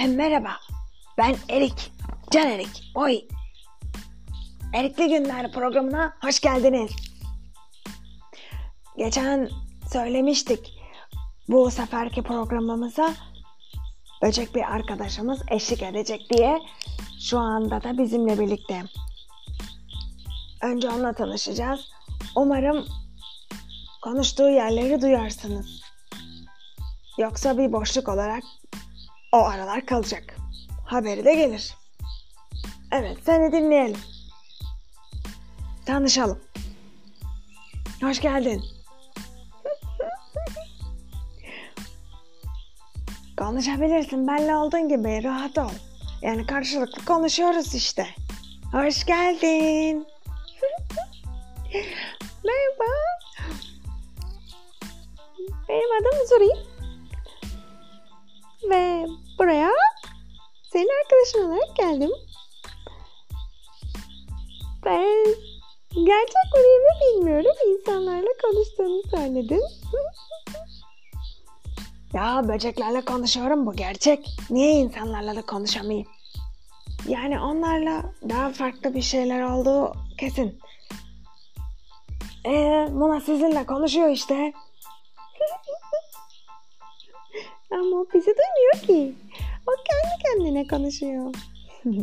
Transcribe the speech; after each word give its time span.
E, 0.00 0.06
merhaba. 0.06 0.50
Ben 1.18 1.36
Erik. 1.48 1.92
Can 2.30 2.46
Erik. 2.46 2.92
Oy. 2.94 3.20
Erikli 4.74 5.08
Günler 5.08 5.52
programına 5.52 6.16
hoş 6.22 6.40
geldiniz. 6.40 6.90
Geçen 8.98 9.50
söylemiştik. 9.92 10.80
Bu 11.48 11.70
seferki 11.70 12.22
programımıza 12.22 13.14
böcek 14.22 14.54
bir 14.54 14.74
arkadaşımız 14.74 15.40
eşlik 15.50 15.82
edecek 15.82 16.20
diye 16.30 16.58
şu 17.20 17.38
anda 17.38 17.82
da 17.82 17.98
bizimle 17.98 18.38
birlikte. 18.38 18.82
Önce 20.62 20.90
onunla 20.90 21.12
tanışacağız. 21.12 21.80
Umarım 22.36 22.86
konuştuğu 24.02 24.50
yerleri 24.50 25.02
duyarsınız. 25.02 25.80
Yoksa 27.18 27.58
bir 27.58 27.72
boşluk 27.72 28.08
olarak 28.08 28.42
o 29.32 29.36
aralar 29.38 29.86
kalacak. 29.86 30.36
Haberi 30.86 31.24
de 31.24 31.34
gelir. 31.34 31.74
Evet 32.92 33.18
seni 33.26 33.52
dinleyelim. 33.52 34.00
Tanışalım. 35.86 36.40
Hoş 38.02 38.20
geldin. 38.20 38.64
Konuşabilirsin 43.38 44.26
benle 44.28 44.56
olduğun 44.56 44.88
gibi 44.88 45.24
rahat 45.24 45.58
ol. 45.58 45.70
Yani 46.22 46.46
karşılıklı 46.46 47.04
konuşuyoruz 47.04 47.74
işte. 47.74 48.06
Hoş 48.72 49.04
geldin. 49.04 50.06
Merhaba. 52.44 52.84
Benim 55.68 55.90
adım 56.00 56.26
Zuri. 56.28 56.48
Ve 58.70 59.06
buraya 59.40 59.70
senin 60.72 60.88
arkadaşın 61.02 61.50
olarak 61.50 61.76
geldim. 61.76 62.10
Ben 64.84 65.26
gerçek 65.94 66.54
mi 66.54 66.60
bilmiyorum. 67.00 67.52
İnsanlarla 67.66 68.28
konuştuğunu 68.42 69.02
söyledim. 69.10 69.60
ya 72.14 72.48
böceklerle 72.48 73.04
konuşuyorum 73.04 73.66
bu 73.66 73.72
gerçek. 73.72 74.28
Niye 74.50 74.72
insanlarla 74.72 75.36
da 75.36 75.42
konuşamayayım? 75.42 76.06
Yani 77.08 77.40
onlarla 77.40 78.02
daha 78.28 78.52
farklı 78.52 78.94
bir 78.94 79.02
şeyler 79.02 79.42
olduğu 79.42 79.92
kesin. 80.18 80.58
Ee, 82.44 82.88
Mona 82.92 83.20
sizinle 83.20 83.66
konuşuyor 83.66 84.08
işte. 84.08 84.34
Ama 87.70 88.04
bizi 88.14 88.26
duymuyor 88.26 88.86
ki. 88.86 89.14
O 89.70 89.72
kendi 89.84 90.22
kendine 90.22 90.66
konuşuyor. 90.66 91.34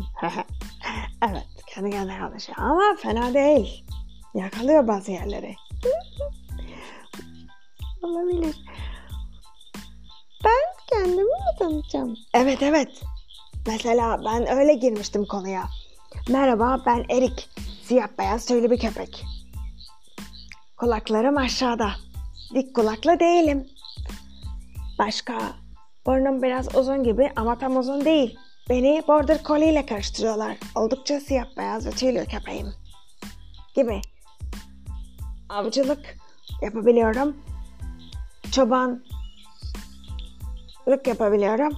evet, 1.30 1.48
kendi 1.68 1.90
kendine 1.90 2.20
konuşuyor 2.20 2.58
ama 2.58 2.96
fena 2.98 3.34
değil. 3.34 3.86
Yakalıyor 4.34 4.88
bazı 4.88 5.12
yerleri. 5.12 5.56
Olabilir. 8.04 8.56
Ben 10.44 10.88
kendimi 10.90 11.24
mi 11.24 11.58
tanıtacağım? 11.60 12.18
Evet 12.34 12.62
evet. 12.62 13.02
Mesela 13.68 14.22
ben 14.26 14.48
öyle 14.58 14.74
girmiştim 14.74 15.26
konuya. 15.26 15.64
Merhaba 16.30 16.84
ben 16.86 17.06
Erik. 17.10 17.50
Siyah 17.84 18.08
beyaz 18.20 18.46
tüylü 18.46 18.72
bir 18.72 18.80
köpek. 18.80 19.26
Kulaklarım 20.78 21.38
aşağıda. 21.38 21.92
Dik 22.54 22.76
kulaklı 22.76 23.20
değilim. 23.20 23.68
Başka 25.00 25.38
burnum 26.08 26.44
biraz 26.44 26.76
uzun 26.76 27.04
gibi 27.04 27.32
ama 27.36 27.58
tam 27.58 27.78
uzun 27.78 28.06
değil. 28.06 28.40
Beni 28.70 29.04
Border 29.08 29.44
Collie 29.44 29.72
ile 29.72 29.86
karıştırıyorlar. 29.86 30.58
Oldukça 30.76 31.20
siyah 31.20 31.58
beyaz 31.58 31.86
ve 31.86 31.92
tüylü 31.92 32.26
köpeğim. 32.26 32.74
Gibi. 33.76 34.02
Avcılık 35.50 36.18
yapabiliyorum. 36.62 37.38
Çobanlık 38.52 39.02
yapabiliyorum. 41.06 41.74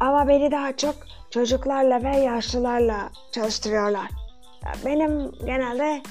Ama 0.00 0.28
beni 0.28 0.50
daha 0.50 0.76
çok 0.76 0.94
çocuklarla 1.30 2.02
ve 2.02 2.16
yaşlılarla 2.16 3.10
çalıştırıyorlar. 3.32 4.10
Benim 4.84 5.32
genelde 5.46 6.02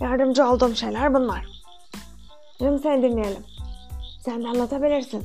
yardımcı 0.00 0.46
olduğum 0.46 0.74
şeyler 0.74 1.14
bunlar. 1.14 1.46
Şimdi 2.58 2.82
seni 2.82 3.02
dinleyelim. 3.02 3.42
Sen 4.20 4.44
de 4.44 4.48
anlatabilirsin. 4.48 5.24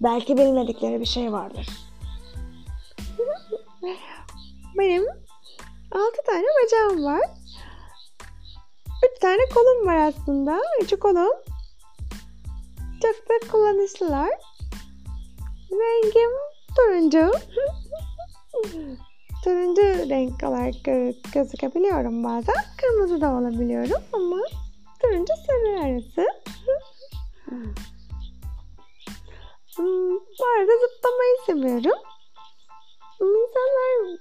Belki 0.00 0.36
bilmedikleri 0.36 1.00
bir 1.00 1.06
şey 1.06 1.32
vardır. 1.32 1.68
Benim 4.78 5.04
altı 5.92 6.22
tane 6.26 6.46
bacağım 6.64 7.04
var. 7.04 7.30
Üç 9.04 9.20
tane 9.20 9.42
kolum 9.54 9.86
var 9.86 9.96
aslında. 9.96 10.60
Üçü 10.82 10.98
kolum. 10.98 11.32
Çok 13.02 13.28
da 13.28 13.50
kullanışlılar. 13.52 14.30
Rengim 15.72 16.30
turuncu. 16.76 17.32
turuncu 19.44 19.82
renk 19.82 20.42
olarak 20.42 20.74
gözükebiliyorum 21.34 22.24
bazen. 22.24 22.54
Kırmızı 22.76 23.20
da 23.20 23.32
olabiliyorum 23.32 24.02
ama 24.12 24.36
turuncu 25.02 25.32
sarı 25.46 25.80
arası. 25.80 26.26
Hmm, 29.76 30.14
bu 30.14 30.44
arada 30.56 30.72
zıplamayı 30.80 31.36
seviyorum. 31.46 32.00
İnsanlar 33.20 34.18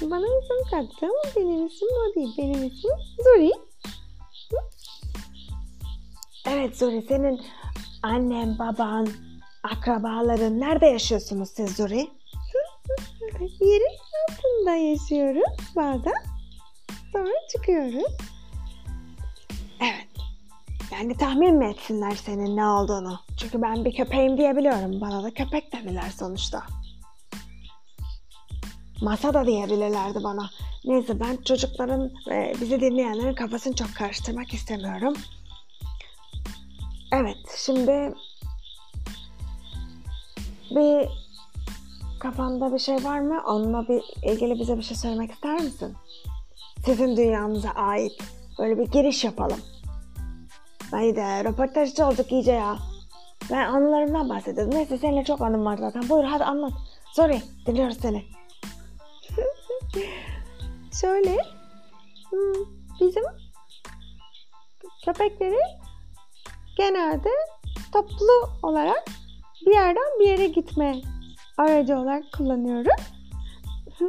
bana 0.10 0.26
isim 0.26 0.70
kattı 0.70 1.06
ama 1.06 1.22
benim 1.36 1.66
isim 1.66 1.88
o 1.88 2.14
değil. 2.14 2.34
Benim 2.38 2.66
isim 2.66 2.90
Zuri. 3.24 3.52
Evet 6.46 6.76
Zuri 6.78 7.02
senin 7.08 7.40
annen, 8.02 8.58
baban, 8.58 9.08
akrabaların 9.62 10.60
nerede 10.60 10.86
yaşıyorsunuz 10.86 11.50
siz 11.50 11.76
Zuri? 11.76 12.08
Yerin 13.60 13.98
altında 14.28 14.74
yaşıyoruz 14.74 15.74
bazen. 15.76 16.22
Sonra 17.12 17.32
çıkıyoruz. 17.52 18.12
Evet. 19.80 20.07
Yani 20.92 21.16
tahmin 21.16 21.54
mi 21.54 21.66
etsinler 21.66 22.14
senin 22.14 22.56
ne 22.56 22.66
olduğunu? 22.66 23.20
Çünkü 23.36 23.62
ben 23.62 23.84
bir 23.84 23.94
köpeğim 23.94 24.38
diyebiliyorum. 24.38 25.00
Bana 25.00 25.22
da 25.22 25.34
köpek 25.34 25.72
dediler 25.72 26.10
sonuçta. 26.18 26.62
Masa 29.02 29.34
da 29.34 29.46
diyebilirlerdi 29.46 30.24
bana. 30.24 30.50
Neyse 30.84 31.20
ben 31.20 31.36
çocukların 31.36 32.10
ve 32.30 32.54
bizi 32.60 32.80
dinleyenlerin 32.80 33.34
kafasını 33.34 33.74
çok 33.74 33.94
karıştırmak 33.94 34.54
istemiyorum. 34.54 35.14
Evet 37.12 37.38
şimdi 37.56 38.14
bir 40.70 41.08
kafanda 42.20 42.74
bir 42.74 42.78
şey 42.78 43.04
var 43.04 43.20
mı? 43.20 43.42
Onunla 43.46 43.88
bir 43.88 44.30
ilgili 44.32 44.60
bize 44.60 44.78
bir 44.78 44.82
şey 44.82 44.96
söylemek 44.96 45.30
ister 45.30 45.60
misin? 45.60 45.94
Sizin 46.84 47.16
dünyanıza 47.16 47.70
ait 47.70 48.12
böyle 48.58 48.78
bir 48.78 48.86
giriş 48.86 49.24
yapalım. 49.24 49.60
Haydi 50.90 51.20
röportajcı 51.20 52.06
olduk 52.06 52.32
iyice 52.32 52.52
ya. 52.52 52.78
Ben 53.50 53.68
anılarımdan 53.68 54.28
bahsediyordum. 54.28 54.74
Neyse 54.74 54.98
seninle 54.98 55.24
çok 55.24 55.40
anım 55.40 55.64
var 55.64 55.76
zaten. 55.76 56.08
Buyur 56.08 56.24
hadi 56.24 56.44
anlat. 56.44 56.72
Sorry 57.12 57.42
dinliyoruz 57.66 57.98
seni. 58.00 58.24
Şöyle 61.00 61.36
hmm, 62.30 62.64
bizim 63.00 63.24
köpekleri 65.04 65.60
genelde 66.76 67.30
toplu 67.92 68.50
olarak 68.62 69.04
bir 69.66 69.74
yerden 69.74 70.20
bir 70.20 70.28
yere 70.28 70.46
gitme 70.46 71.00
aracı 71.58 71.98
olarak 71.98 72.24
kullanıyoruz. 72.36 73.02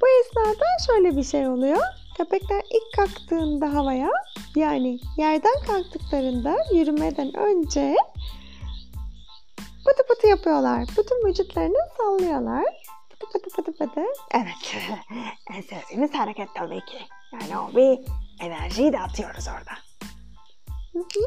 Bu 0.00 0.06
esnada 0.20 0.64
şöyle 0.86 1.16
bir 1.16 1.24
şey 1.24 1.48
oluyor. 1.48 1.82
Köpekler 2.16 2.62
ilk 2.70 2.96
kalktığında 2.96 3.74
havaya 3.74 4.10
yani 4.56 4.98
yerden 5.16 5.54
kalktıklarında 5.66 6.56
yürümeden 6.74 7.36
önce 7.36 7.96
pıtı 9.84 10.06
pıtı 10.08 10.26
yapıyorlar. 10.26 10.84
Bütün 10.98 11.28
vücutlarını 11.28 11.78
sallıyorlar. 11.96 12.64
Pıtı 13.10 13.32
pıtı 13.32 13.56
pıtı 13.56 13.72
pıtı. 13.72 14.00
Evet. 14.34 14.76
en 15.54 15.60
sevdiğimiz 15.60 16.14
hareket 16.14 16.48
tabii 16.54 16.80
ki. 16.80 16.98
Yani 17.32 17.58
o 17.58 17.76
bir 17.76 18.00
enerjiyi 18.40 18.92
de 18.92 19.00
atıyoruz 19.00 19.48
orada. 19.48 19.72
Hı 20.92 20.98
hı. 20.98 21.24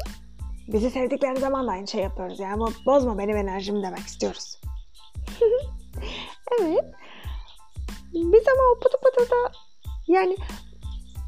Bizi 0.68 0.90
sevdikleri 0.90 1.40
zaman 1.40 1.66
da 1.66 1.70
aynı 1.72 1.88
şey 1.88 2.02
yapıyoruz. 2.02 2.40
Yani 2.40 2.62
bozma 2.86 3.18
benim 3.18 3.36
enerjimi 3.36 3.82
demek 3.82 3.98
istiyoruz. 3.98 4.60
evet. 6.60 6.84
Biz 8.12 8.48
ama 8.48 8.62
o 8.76 8.80
pıtı 8.80 8.98
pıtı 9.00 9.30
da 9.30 9.52
yani 10.08 10.36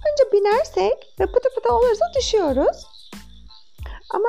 önce 0.06 0.32
binersek 0.32 1.14
ve 1.20 1.26
pıtı 1.26 1.48
pıtı 1.54 1.74
olursa 1.74 2.04
düşüyoruz. 2.18 2.86
Ama 4.14 4.28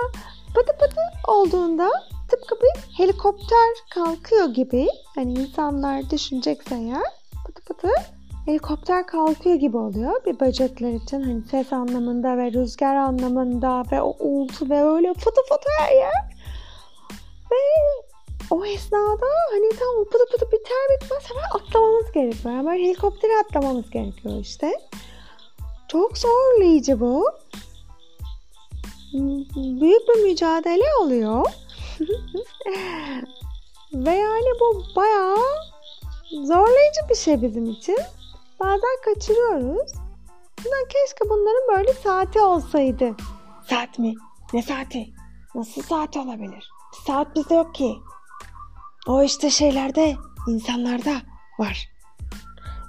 pıtı 0.56 0.78
pıtı 0.78 1.02
olduğunda 1.28 1.92
tıpkı 2.30 2.56
bir 2.56 2.98
helikopter 2.98 3.70
kalkıyor 3.94 4.50
gibi. 4.50 4.88
Hani 5.16 5.34
insanlar 5.34 6.10
düşünecekse 6.10 6.76
eğer 6.76 7.04
pıtı 7.46 7.62
pıtı 7.62 7.90
helikopter 8.46 9.08
kalkıyor 9.08 9.56
gibi 9.56 9.78
oluyor. 9.78 10.26
Bir 10.26 10.40
böcekler 10.40 10.94
için 10.94 11.22
hani 11.22 11.42
ses 11.52 11.74
anlamında 11.74 12.38
ve 12.38 12.52
rüzgar 12.52 12.96
anlamında 12.96 13.84
ve 13.92 14.02
o 14.02 14.16
uğultu 14.20 14.70
ve 14.70 14.84
öyle 14.84 15.14
fıtı 15.14 15.42
fıtı 15.50 15.70
her 15.80 15.96
yer. 15.96 16.14
Ve 17.52 17.56
o 18.52 18.66
esnada 18.66 19.26
hani 19.52 19.70
tam 19.70 20.04
pıtı 20.04 20.26
pıtı 20.32 20.46
biter 20.52 21.02
bitmez 21.02 21.24
hemen 21.30 21.44
atlamamız 21.56 22.12
gerekiyor. 22.12 22.54
Yani 22.54 22.68
böyle 22.68 22.84
helikoptere 22.84 23.32
atlamamız 23.46 23.90
gerekiyor 23.90 24.40
işte. 24.40 24.72
Çok 25.92 26.18
zorlayıcı 26.18 27.00
bu. 27.00 27.26
Büyük 29.56 30.08
bir 30.08 30.24
mücadele 30.24 30.84
oluyor. 31.02 31.46
Ve 33.94 34.12
yani 34.12 34.48
bu 34.60 34.84
bayağı 34.96 35.38
zorlayıcı 36.32 37.02
bir 37.10 37.16
şey 37.16 37.42
bizim 37.42 37.66
için. 37.66 37.98
Bazen 38.60 38.98
kaçırıyoruz. 39.06 39.92
Bundan 40.58 40.88
keşke 40.90 41.30
bunların 41.30 41.78
böyle 41.78 41.94
saati 41.94 42.40
olsaydı. 42.40 43.16
Saat 43.70 44.00
mi? 44.00 44.14
Ne 44.54 44.62
saati? 44.62 45.10
Nasıl 45.56 45.82
saat 45.82 46.18
olabilir? 46.18 46.70
Saat 47.08 47.36
bizde 47.36 47.56
yok 47.56 47.76
ki. 47.76 47.96
O 49.08 49.24
işte 49.24 49.50
şeylerde, 49.50 50.16
insanlarda 50.48 51.14
var. 51.60 51.90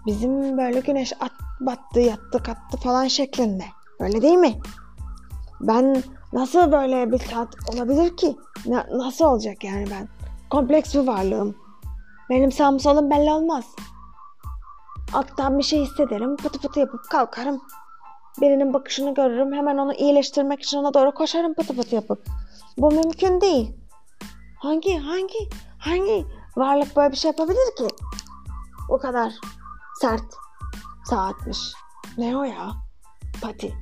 Bizim 0.07 0.59
böyle 0.59 0.81
güneş 0.81 1.13
at, 1.21 1.33
battı, 1.67 2.01
yattı, 2.01 2.43
kattı 2.43 2.77
falan 2.77 3.07
şeklinde. 3.07 3.65
Öyle 4.01 4.23
değil 4.23 4.39
mi? 4.39 4.61
Ben 5.61 6.03
nasıl 6.33 6.73
böyle 6.73 7.13
bir 7.13 7.19
saat 7.19 7.49
olabilir 7.75 8.17
ki? 8.17 8.37
Na, 8.67 8.87
nasıl 8.93 9.25
olacak 9.25 9.65
yani 9.65 9.87
ben? 9.91 10.09
Kompleks 10.51 10.95
bir 10.95 11.07
varlığım. 11.07 11.57
Benim 12.31 12.53
sağım 12.53 12.81
solum 12.81 13.11
belli 13.11 13.31
olmaz. 13.31 13.65
Alttan 15.13 15.59
bir 15.59 15.63
şey 15.63 15.81
hissederim, 15.81 16.37
pıtı 16.37 16.61
pıtı 16.61 16.81
yapıp 16.81 17.01
kalkarım. 17.11 17.61
Birinin 18.41 18.73
bakışını 18.73 19.15
görürüm, 19.15 19.53
hemen 19.53 19.79
onu 19.79 19.95
iyileştirmek 19.95 20.63
için 20.63 20.79
ona 20.79 20.95
doğru 20.95 21.15
koşarım 21.15 21.55
pıtı 21.55 21.77
pıtı 21.77 21.95
yapıp. 21.95 22.27
Bu 22.79 22.91
mümkün 22.91 23.41
değil. 23.41 23.73
Hangi, 24.59 24.99
hangi, 24.99 25.49
hangi 25.79 26.27
varlık 26.57 26.97
böyle 26.97 27.13
bir 27.13 27.17
şey 27.17 27.31
yapabilir 27.31 27.77
ki? 27.79 27.89
O 28.89 28.99
kadar 28.99 29.33
sert 30.01 30.42
saatmiş. 31.05 31.73
Ne 32.19 32.37
o 32.37 32.45
ya? 32.45 32.73
Pati. 33.43 33.75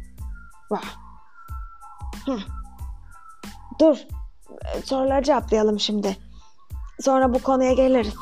Vah. 0.71 0.85
Heh. 2.27 2.41
Dur. 3.81 3.97
Soruları 4.85 5.23
cevaplayalım 5.23 5.81
şimdi. 5.81 6.17
Sonra 7.01 7.35
bu 7.35 7.39
konuya 7.39 7.73
geliriz. 7.73 8.15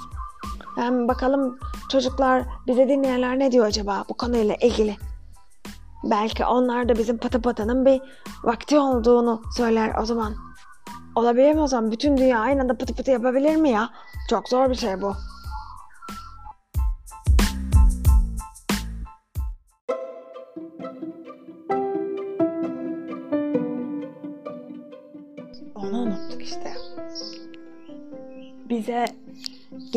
Hem 0.77 1.09
bakalım 1.09 1.59
çocuklar 1.89 2.45
bize 2.67 2.89
dinleyenler 2.89 3.39
ne 3.39 3.53
diyor 3.53 3.67
acaba 3.67 4.05
bu 4.09 4.15
konuyla 4.15 4.55
ilgili. 4.55 4.97
Belki 6.05 6.45
onlar 6.45 6.89
da 6.89 6.99
bizim 6.99 7.19
pata 7.19 7.41
patanın 7.41 7.87
bir 7.87 8.01
vakti 8.45 8.79
olduğunu 8.79 9.43
söyler 9.57 9.95
o 10.03 10.05
zaman. 10.05 10.35
Olabilir 11.15 11.55
mi 11.55 11.61
o 11.61 11.67
zaman? 11.67 11.91
Bütün 11.91 12.17
dünya 12.17 12.41
aynı 12.41 12.63
anda 12.63 12.77
pıtı 12.77 12.95
pıtı 12.95 13.11
yapabilir 13.11 13.57
mi 13.57 13.71
ya? 13.71 13.91
Çok 14.31 14.49
zor 14.49 14.71
bir 14.71 14.75
şey 14.75 15.03
bu. 15.03 15.17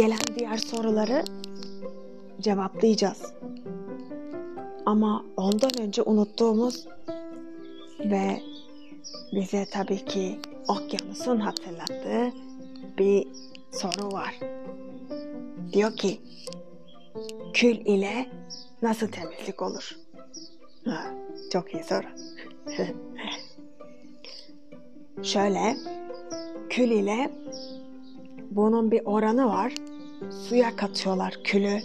Gelen 0.02 0.20
diğer 0.40 0.58
soruları 0.58 1.24
cevaplayacağız. 2.40 3.34
Ama 4.86 5.26
ondan 5.38 5.72
önce 5.82 6.02
unuttuğumuz 6.02 6.88
ve 8.00 8.42
bize 9.34 9.66
tabii 9.72 10.06
ki 10.06 10.40
okyanusun 10.68 11.40
hatırlattığı 11.40 12.32
bir 12.98 13.28
soru 13.72 14.12
var. 14.12 14.40
Diyor 15.74 15.96
ki 15.96 16.22
kül 17.54 17.86
ile 17.86 18.30
nasıl 18.82 19.08
temizlik 19.08 19.62
olur? 19.62 19.98
Ha, 20.86 21.14
çok 21.52 21.74
iyi 21.74 21.84
soru. 21.84 22.08
Şöyle 25.24 25.78
kül 26.70 26.92
ile 26.92 27.32
bunun 28.52 28.92
bir 28.92 29.02
oranı 29.06 29.48
var. 29.48 29.74
Suya 30.30 30.76
katıyorlar 30.76 31.38
külü. 31.44 31.80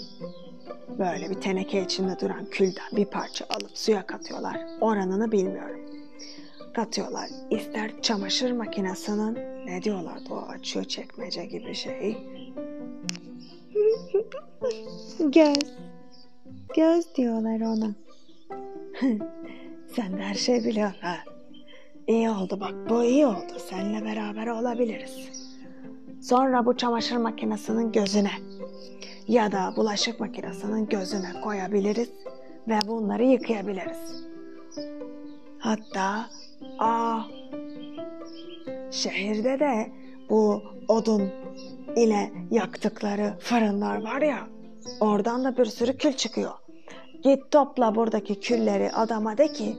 Böyle 0.99 1.31
bir 1.31 1.35
teneke 1.35 1.85
içinde 1.85 2.21
duran 2.21 2.45
külden 2.51 2.89
bir 2.93 3.05
parça 3.05 3.47
alıp 3.49 3.79
suya 3.79 4.07
katıyorlar. 4.07 4.61
Oranını 4.81 5.33
bilmiyorum. 5.33 5.81
Katıyorlar. 6.75 7.29
İster 7.51 8.03
çamaşır 8.03 8.53
makinesinin 8.53 9.39
ne 9.67 9.83
diyorlar 9.83 10.19
o 10.31 10.37
açıyor 10.37 10.85
çekmece 10.85 11.45
gibi 11.45 11.75
şey. 11.75 12.19
Göz. 15.21 15.73
Göz 16.77 17.15
diyorlar 17.15 17.61
ona. 17.61 17.91
Sen 19.97 20.19
de 20.19 20.23
her 20.23 20.35
şey 20.35 20.65
biliyorsun 20.65 21.01
ha. 21.01 21.17
İyi 22.07 22.31
oldu 22.31 22.61
bak 22.61 22.75
bu 22.91 23.05
iyi 23.05 23.27
oldu. 23.27 23.59
Seninle 23.71 24.05
beraber 24.05 24.47
olabiliriz. 24.47 25.46
Sonra 26.21 26.67
bu 26.67 26.77
çamaşır 26.77 27.17
makinesinin 27.17 27.93
gözüne 27.93 28.33
ya 29.29 29.53
da 29.53 29.73
bulaşık 29.77 30.21
makinesinin 30.21 30.89
gözüne 30.89 31.41
koyabiliriz 31.45 32.11
ve 32.69 32.79
bunları 32.87 33.25
yıkayabiliriz. 33.25 34.27
Hatta 35.59 36.27
aa 36.79 37.21
şehirde 38.91 39.61
de 39.61 39.93
bu 40.31 40.63
odun 40.89 41.31
ile 41.97 42.33
yaktıkları 42.51 43.35
fırınlar 43.41 44.03
var 44.03 44.23
ya 44.23 44.49
oradan 45.01 45.45
da 45.45 45.57
bir 45.57 45.65
sürü 45.65 45.97
kül 45.97 46.13
çıkıyor. 46.13 46.53
Git 47.23 47.51
topla 47.51 47.95
buradaki 47.95 48.41
külleri 48.41 48.93
adama 48.93 49.39
de 49.39 49.53
ki 49.53 49.77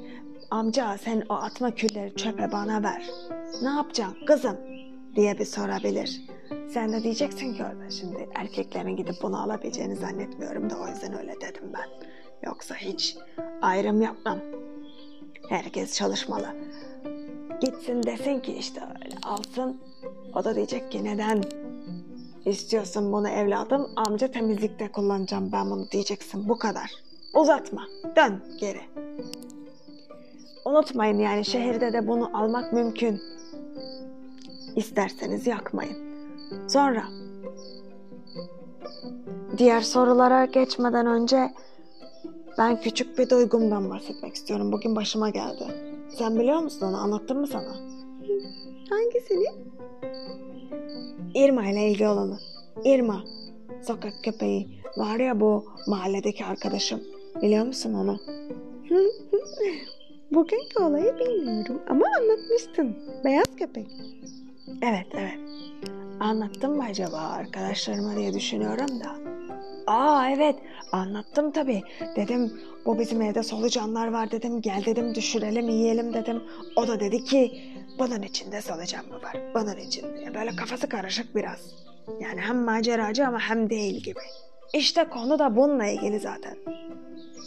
amca 0.52 0.98
sen 0.98 1.24
o 1.30 1.34
atma 1.34 1.72
külleri 1.72 2.16
çöpe 2.16 2.52
bana 2.52 2.84
ver. 2.84 3.04
Ne 3.62 3.70
yapacaksın 3.70 4.26
kızım 4.26 4.58
diye 5.18 5.40
bir 5.40 5.46
sorabilir. 5.46 6.22
Sen 6.70 6.94
de 6.94 7.04
diyeceksin 7.04 7.54
ki 7.54 7.64
orada 7.64 7.90
şimdi 7.90 8.30
erkeklerin 8.36 8.96
gidip 8.96 9.16
bunu 9.22 9.44
alabileceğini 9.44 9.96
zannetmiyorum 9.96 10.70
da 10.70 10.76
o 10.78 10.88
yüzden 10.88 11.18
öyle 11.18 11.36
dedim 11.42 11.74
ben. 11.74 12.08
Yoksa 12.46 12.76
hiç 12.76 13.18
ayrım 13.62 14.02
yapmam. 14.02 14.40
Herkes 15.50 15.98
çalışmalı. 15.98 16.56
Gitsin 17.62 18.04
desin 18.04 18.40
ki 18.40 18.54
işte 18.54 18.82
öyle 18.82 19.16
alsın. 19.24 19.82
O 20.36 20.44
da 20.44 20.56
diyecek 20.56 20.92
ki 20.92 21.04
neden 21.04 21.44
istiyorsun 22.46 23.14
bunu 23.14 23.30
evladım? 23.30 23.88
Amca 23.96 24.32
temizlikte 24.32 24.92
kullanacağım 24.92 25.52
ben 25.52 25.72
bunu 25.72 25.92
diyeceksin. 25.92 26.50
Bu 26.50 26.58
kadar. 26.58 26.92
Uzatma. 27.34 27.88
Dön 28.16 28.44
geri. 28.60 28.82
Unutmayın 30.66 31.20
yani 31.20 31.46
şehirde 31.46 31.94
de 31.94 32.08
bunu 32.08 32.38
almak 32.38 32.74
mümkün. 32.74 33.22
İsterseniz 34.78 35.48
yakmayın. 35.48 35.98
Sonra 36.68 37.04
diğer 39.58 39.82
sorulara 39.82 40.46
geçmeden 40.46 41.06
önce 41.06 41.54
ben 42.58 42.82
küçük 42.82 43.18
bir 43.18 43.30
duygumdan 43.30 43.90
bahsetmek 43.90 44.36
istiyorum. 44.36 44.72
Bugün 44.72 44.96
başıma 44.96 45.30
geldi. 45.30 45.64
Sen 46.18 46.40
biliyor 46.40 46.60
musun 46.60 46.86
onu? 46.86 46.98
Anlattım 46.98 47.40
mı 47.40 47.48
sana? 47.48 47.76
Hangisini? 48.90 49.46
Irma 51.36 51.68
ile 51.68 51.90
ilgili 51.90 52.08
olanı. 52.08 52.38
Irma, 52.86 53.24
sokak 53.82 54.14
köpeği. 54.24 54.68
Var 54.98 55.20
ya 55.20 55.40
bu 55.40 55.66
mahalledeki 55.88 56.46
arkadaşım. 56.46 57.02
Biliyor 57.42 57.66
musun 57.66 57.94
onu? 57.94 58.20
Bugünkü 60.32 60.84
olayı 60.84 61.16
bilmiyorum 61.20 61.82
ama 61.90 62.06
anlatmıştın. 62.20 62.96
Beyaz 63.26 63.56
köpek. 63.60 63.88
Evet, 64.82 65.08
evet. 65.14 65.40
Anlattım 66.20 66.76
mı 66.76 66.84
acaba 66.84 67.18
arkadaşlarıma 67.18 68.16
diye 68.16 68.34
düşünüyorum 68.34 69.00
da. 69.04 69.16
Aa 69.88 70.30
evet 70.30 70.56
anlattım 70.92 71.52
tabii. 71.52 71.82
Dedim 72.16 72.54
bu 72.86 73.00
bizim 73.00 73.22
evde 73.22 73.44
solucanlar 73.44 74.08
var 74.08 74.32
dedim. 74.32 74.62
Gel 74.62 74.86
dedim 74.86 75.16
düşürelim 75.16 75.70
yiyelim 75.70 76.14
dedim. 76.14 76.44
O 76.76 76.88
da 76.88 77.00
dedi 77.00 77.24
ki 77.24 77.62
bunun 78.00 78.22
içinde 78.22 78.62
solucan 78.62 79.06
mı 79.06 79.22
var? 79.24 79.38
Bunun 79.56 79.78
içinde. 79.78 80.34
Böyle 80.34 80.56
kafası 80.56 80.90
karışık 80.90 81.36
biraz. 81.36 81.60
Yani 82.20 82.42
hem 82.42 82.58
maceracı 82.58 83.28
ama 83.28 83.40
hem 83.40 83.70
değil 83.70 84.04
gibi. 84.04 84.20
İşte 84.74 85.04
konu 85.04 85.40
da 85.40 85.56
bununla 85.56 85.86
ilgili 85.86 86.20
zaten. 86.20 86.58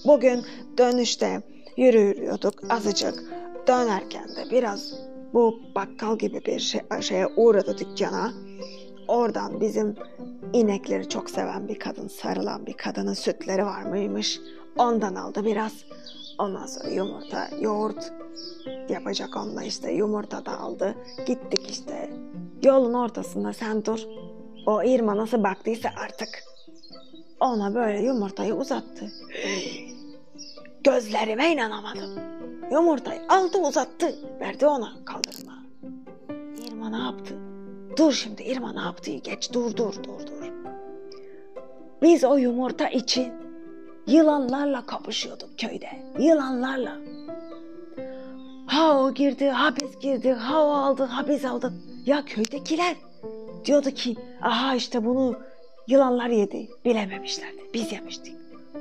Bugün 0.05 0.45
dönüşte 0.79 1.43
yürüyorduk 1.77 2.55
azıcık. 2.71 3.15
Dönerken 3.69 4.29
de 4.29 4.51
biraz 4.51 4.95
bu 5.33 5.61
bakkal 5.75 6.19
gibi 6.19 6.45
bir 6.47 6.59
şey, 6.59 6.81
şeye 7.01 7.27
uğradı 7.27 7.79
dükkana. 7.79 8.33
Oradan 9.09 9.61
bizim 9.61 9.95
inekleri 10.53 11.09
çok 11.09 11.31
seven 11.31 11.69
bir 11.69 11.79
kadın, 11.79 12.09
sarılan 12.09 12.67
bir 12.67 12.73
kadının 12.73 13.15
sütleri 13.15 13.67
var 13.67 13.83
mıymış. 13.83 14.41
Ondan 14.77 15.15
aldı 15.15 15.45
biraz. 15.45 15.73
Ondan 16.39 16.67
sonra 16.67 16.89
yumurta, 16.89 17.49
yoğurt 17.61 18.13
yapacak 18.89 19.37
onunla 19.37 19.63
işte 19.65 19.93
yumurta 19.93 20.47
da 20.47 20.61
aldı. 20.61 20.95
Gittik 21.27 21.71
işte 21.71 22.11
yolun 22.63 22.95
ortasında 22.95 23.53
sen 23.53 23.85
dur. 23.85 24.01
O 24.67 24.83
İrma 24.83 25.17
nasıl 25.17 25.43
baktıysa 25.43 25.91
artık 26.05 26.29
ona 27.41 27.75
böyle 27.75 28.03
yumurtayı 28.03 28.55
uzattı. 28.55 29.13
Gözlerime 30.85 31.53
inanamadım. 31.53 32.30
Yumurtayı 32.71 33.21
aldı 33.29 33.59
uzattı. 33.59 34.15
Verdi 34.41 34.67
ona 34.67 34.93
kaldırma. 35.05 35.53
İrma 36.67 36.91
ne 36.91 36.99
yaptı? 36.99 37.35
Dur 37.99 38.13
şimdi 38.13 38.43
İrma 38.43 38.73
ne 38.73 38.81
yaptı? 38.81 39.11
Geç 39.11 39.53
dur 39.53 39.77
dur 39.77 39.95
dur 39.95 40.27
dur. 40.27 40.53
Biz 42.03 42.25
o 42.25 42.37
yumurta 42.37 42.89
için 42.89 43.33
yılanlarla 44.07 44.87
kapışıyorduk 44.87 45.59
köyde. 45.59 45.89
Yılanlarla. 46.19 46.97
Ha 48.67 49.01
o 49.03 49.15
girdi, 49.15 49.49
ha 49.49 49.75
biz 49.83 49.99
girdi, 49.99 50.33
ha 50.33 50.65
o 50.67 50.71
aldı, 50.71 51.05
ha 51.05 51.29
biz 51.29 51.45
aldık. 51.45 51.73
Ya 52.07 52.25
köydekiler 52.25 52.97
diyordu 53.65 53.91
ki 53.91 54.17
aha 54.43 54.75
işte 54.75 55.05
bunu 55.05 55.37
yılanlar 55.87 56.29
yedi. 56.29 56.69
Bilememişlerdi. 56.85 57.61
Biz 57.75 57.93
yemiştik. 57.93 58.40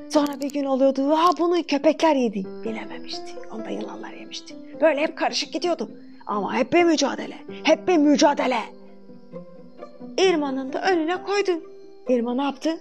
Sonra 0.10 0.41
bir 0.41 0.53
gün 0.53 0.65
oluyordu 0.65 1.10
ha 1.10 1.29
bunu 1.39 1.63
köpekler 1.63 2.15
yedi. 2.15 2.46
Bilememişti. 2.63 3.34
Onu 3.51 3.65
da 3.65 3.69
yılanlar 3.69 4.12
yemişti. 4.12 4.55
Böyle 4.81 5.01
hep 5.01 5.17
karışık 5.17 5.53
gidiyordu. 5.53 5.91
Ama 6.27 6.53
hep 6.55 6.74
bir 6.74 6.84
mücadele. 6.84 7.38
Hep 7.63 7.88
bir 7.88 7.98
mücadele. 7.98 8.60
İrman'ın 10.17 10.74
da 10.74 10.81
önüne 10.91 11.24
koydu. 11.24 11.51
İrman 12.10 12.38
ne 12.38 12.43
yaptı? 12.43 12.69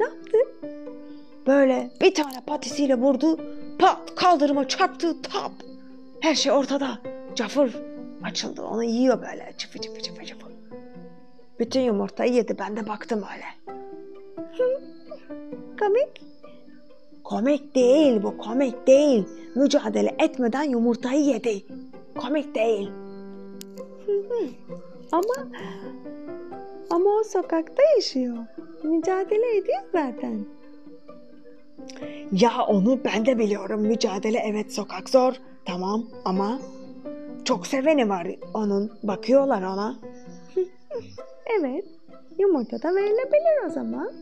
ne 0.00 0.04
yaptı? 0.04 0.38
Böyle 1.46 1.90
bir 2.00 2.14
tane 2.14 2.40
patisiyle 2.46 2.94
vurdu. 2.94 3.40
Pat 3.78 4.14
kaldırıma 4.14 4.68
çarptı 4.68 5.22
tap. 5.22 5.52
Her 6.20 6.34
şey 6.34 6.52
ortada. 6.52 6.98
Cafır 7.34 7.76
açıldı. 8.22 8.62
Onu 8.62 8.84
yiyor 8.84 9.22
böyle 9.22 9.54
çıfı 9.58 9.78
çıfı 9.78 10.00
çıfı 10.00 10.24
çıfı. 10.24 10.46
Bütün 11.58 11.80
yumurtayı 11.80 12.32
yedi. 12.32 12.56
Ben 12.58 12.76
de 12.76 12.88
baktım 12.88 13.24
öyle. 13.34 13.76
komik. 15.80 16.22
Komik 17.24 17.74
değil 17.74 18.22
bu 18.22 18.38
komik 18.38 18.86
değil. 18.86 19.24
Mücadele 19.54 20.16
etmeden 20.18 20.62
yumurtayı 20.62 21.24
yedi. 21.24 21.64
Komik 22.16 22.54
değil. 22.54 22.90
ama 25.12 25.48
ama 26.90 27.10
o 27.10 27.24
sokakta 27.24 27.82
yaşıyor. 27.96 28.36
Mücadele 28.82 29.56
ediyor 29.56 29.82
zaten. 29.92 30.44
Ya 32.32 32.52
onu 32.68 32.98
ben 33.04 33.26
de 33.26 33.38
biliyorum. 33.38 33.80
Mücadele 33.80 34.38
evet 34.38 34.72
sokak 34.72 35.08
zor. 35.08 35.34
Tamam 35.64 36.04
ama 36.24 36.58
çok 37.44 37.66
seveni 37.66 38.08
var 38.08 38.26
onun. 38.54 38.92
Bakıyorlar 39.02 39.62
ona. 39.62 39.96
evet. 41.58 41.84
Yumurta 42.38 42.82
da 42.82 42.94
verilebilir 42.94 43.66
o 43.66 43.70
zaman. 43.70 44.12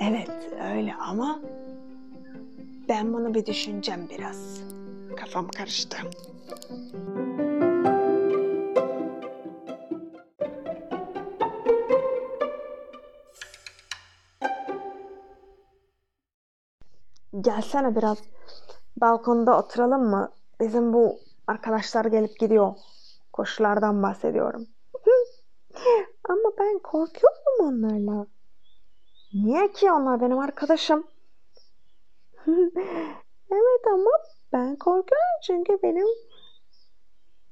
Evet 0.00 0.30
öyle 0.74 0.94
ama 0.94 1.40
ben 2.88 3.12
bunu 3.12 3.34
bir 3.34 3.46
düşüneceğim 3.46 4.08
biraz. 4.10 4.60
Kafam 5.16 5.48
karıştı. 5.48 5.96
Gelsene 17.40 17.96
biraz 17.96 18.18
balkonda 19.00 19.58
oturalım 19.58 20.02
mı? 20.10 20.32
Bizim 20.60 20.92
bu 20.92 21.18
arkadaşlar 21.46 22.04
gelip 22.04 22.38
gidiyor. 22.38 22.74
Koşulardan 23.32 24.02
bahsediyorum. 24.02 24.66
Ama 26.28 26.52
ben 26.58 26.78
korkuyorum 26.78 27.45
onlarla. 27.60 28.26
Niye 29.34 29.72
ki 29.72 29.92
onlar 29.92 30.20
benim 30.20 30.38
arkadaşım? 30.38 31.06
evet 33.50 33.86
ama 33.92 34.10
ben 34.52 34.76
korkuyorum 34.76 35.40
çünkü 35.46 35.78
benim 35.82 36.06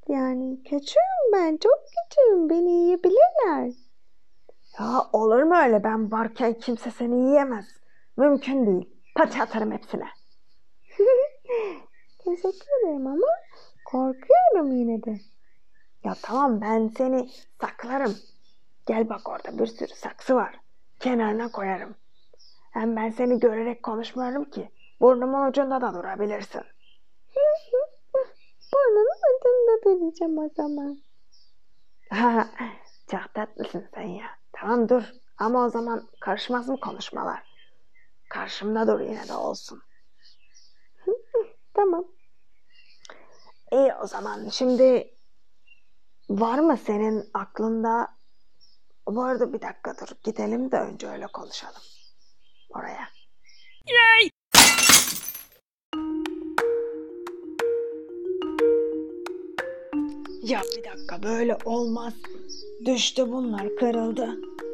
yani 0.08 0.62
kötüyüm 0.62 1.32
ben 1.32 1.56
çok 1.56 1.78
kötüyüm 1.94 2.50
beni 2.50 2.70
yiyebilirler. 2.70 3.72
Ya 4.78 5.06
olur 5.12 5.42
mu 5.42 5.56
öyle 5.56 5.84
ben 5.84 6.12
varken 6.12 6.54
kimse 6.54 6.90
seni 6.90 7.28
yiyemez. 7.28 7.66
Mümkün 8.16 8.66
değil. 8.66 8.90
Pati 9.14 9.42
atarım 9.42 9.72
hepsine. 9.72 10.08
Teşekkür 12.24 12.84
ederim 12.84 13.06
ama 13.06 13.26
korkuyorum 13.84 14.72
yine 14.72 15.02
de. 15.02 15.20
Ya 16.04 16.14
tamam 16.22 16.60
ben 16.60 16.88
seni 16.88 17.28
saklarım. 17.60 18.16
Gel 18.86 19.08
bak 19.08 19.28
orada 19.28 19.58
bir 19.58 19.66
sürü 19.66 19.94
saksı 19.94 20.34
var. 20.34 20.60
Kenarına 21.00 21.52
koyarım. 21.52 21.94
Hem 22.70 22.96
ben 22.96 23.10
seni 23.10 23.40
görerek 23.40 23.82
konuşmuyorum 23.82 24.44
ki. 24.44 24.70
Burnumun 25.00 25.48
ucunda 25.48 25.80
da 25.80 25.94
durabilirsin. 25.94 26.62
Burnunun 28.72 29.20
ucunda 29.36 29.84
duracağım 29.84 30.38
o 30.38 30.50
zaman. 30.56 30.98
Çok 33.10 33.34
tatlısın 33.34 33.88
sen 33.94 34.02
ya. 34.02 34.26
Tamam 34.52 34.88
dur. 34.88 35.02
Ama 35.38 35.64
o 35.64 35.68
zaman 35.68 36.08
karışmaz 36.20 36.68
mı 36.68 36.80
konuşmalar? 36.80 37.42
Karşımda 38.28 38.86
dur 38.86 39.00
yine 39.00 39.28
de 39.28 39.32
olsun. 39.32 39.82
tamam. 41.74 42.04
İyi 43.72 43.94
o 44.02 44.06
zaman. 44.06 44.48
Şimdi 44.48 45.14
var 46.30 46.58
mı 46.58 46.76
senin 46.76 47.30
aklında 47.34 48.13
bu 49.06 49.22
arada 49.22 49.52
bir 49.52 49.60
dakika 49.60 49.94
dur. 50.00 50.08
Gidelim 50.24 50.70
de 50.72 50.76
önce 50.76 51.08
öyle 51.08 51.26
konuşalım. 51.26 51.82
Oraya. 52.70 53.08
Yay! 53.86 54.30
Ya 60.42 60.62
bir 60.76 60.84
dakika 60.84 61.22
böyle 61.22 61.58
olmaz. 61.64 62.14
Düştü 62.84 63.32
bunlar 63.32 63.76
kırıldı. 63.76 64.28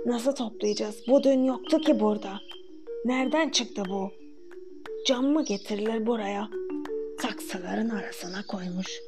Nasıl 0.07 0.33
toplayacağız? 0.33 0.97
Bu 1.09 1.23
dün 1.23 1.45
yoktu 1.45 1.79
ki 1.79 2.01
burada. 2.01 2.41
Nereden 3.05 3.49
çıktı 3.49 3.83
bu? 3.89 4.11
Cam 5.07 5.25
mı 5.27 5.45
getirilir 5.45 6.07
buraya? 6.07 6.49
Saksıların 7.23 7.91
arasına 7.91 8.47
koymuş. 8.47 9.01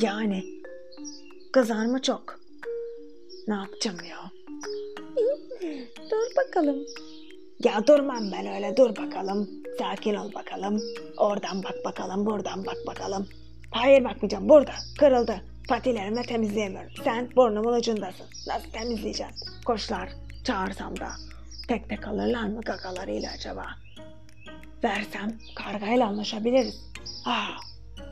Yani 0.00 0.44
kızar 1.52 1.86
mı 1.86 2.02
çok? 2.02 2.37
Ne 3.48 3.54
yapacağım 3.54 3.98
ya? 4.10 4.30
dur 6.10 6.36
bakalım. 6.36 6.76
Ya 7.64 7.86
durmam 7.86 8.32
ben 8.32 8.46
öyle 8.46 8.76
dur 8.76 8.96
bakalım. 8.96 9.50
Sakin 9.78 10.14
ol 10.14 10.32
bakalım. 10.34 10.82
Oradan 11.16 11.62
bak 11.62 11.74
bakalım 11.84 12.26
buradan 12.26 12.66
bak 12.66 12.76
bakalım. 12.86 13.28
Hayır 13.70 14.04
bakmayacağım 14.04 14.48
burada 14.48 14.72
kırıldı. 14.98 15.40
Patilerimle 15.68 16.22
temizleyemiyorum. 16.22 16.90
Sen 17.04 17.28
burnumun 17.36 17.72
ucundasın. 17.72 18.26
Nasıl 18.46 18.70
temizleyeceğim? 18.70 19.32
Koşlar 19.66 20.10
çağırsam 20.44 21.00
da 21.00 21.08
tek 21.68 21.88
tek 21.88 22.08
alırlar 22.08 22.44
mı 22.44 22.60
gagalarıyla 22.60 23.30
acaba? 23.30 23.66
Versem 24.84 25.38
kargayla 25.54 26.06
anlaşabiliriz. 26.06 26.80
Ah, 27.26 27.58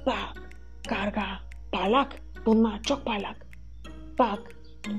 bak 0.06 0.52
karga 0.88 1.26
parlak. 1.72 2.12
Bunlar 2.46 2.82
çok 2.82 3.04
parlak. 3.04 3.46
Bak 4.18 4.38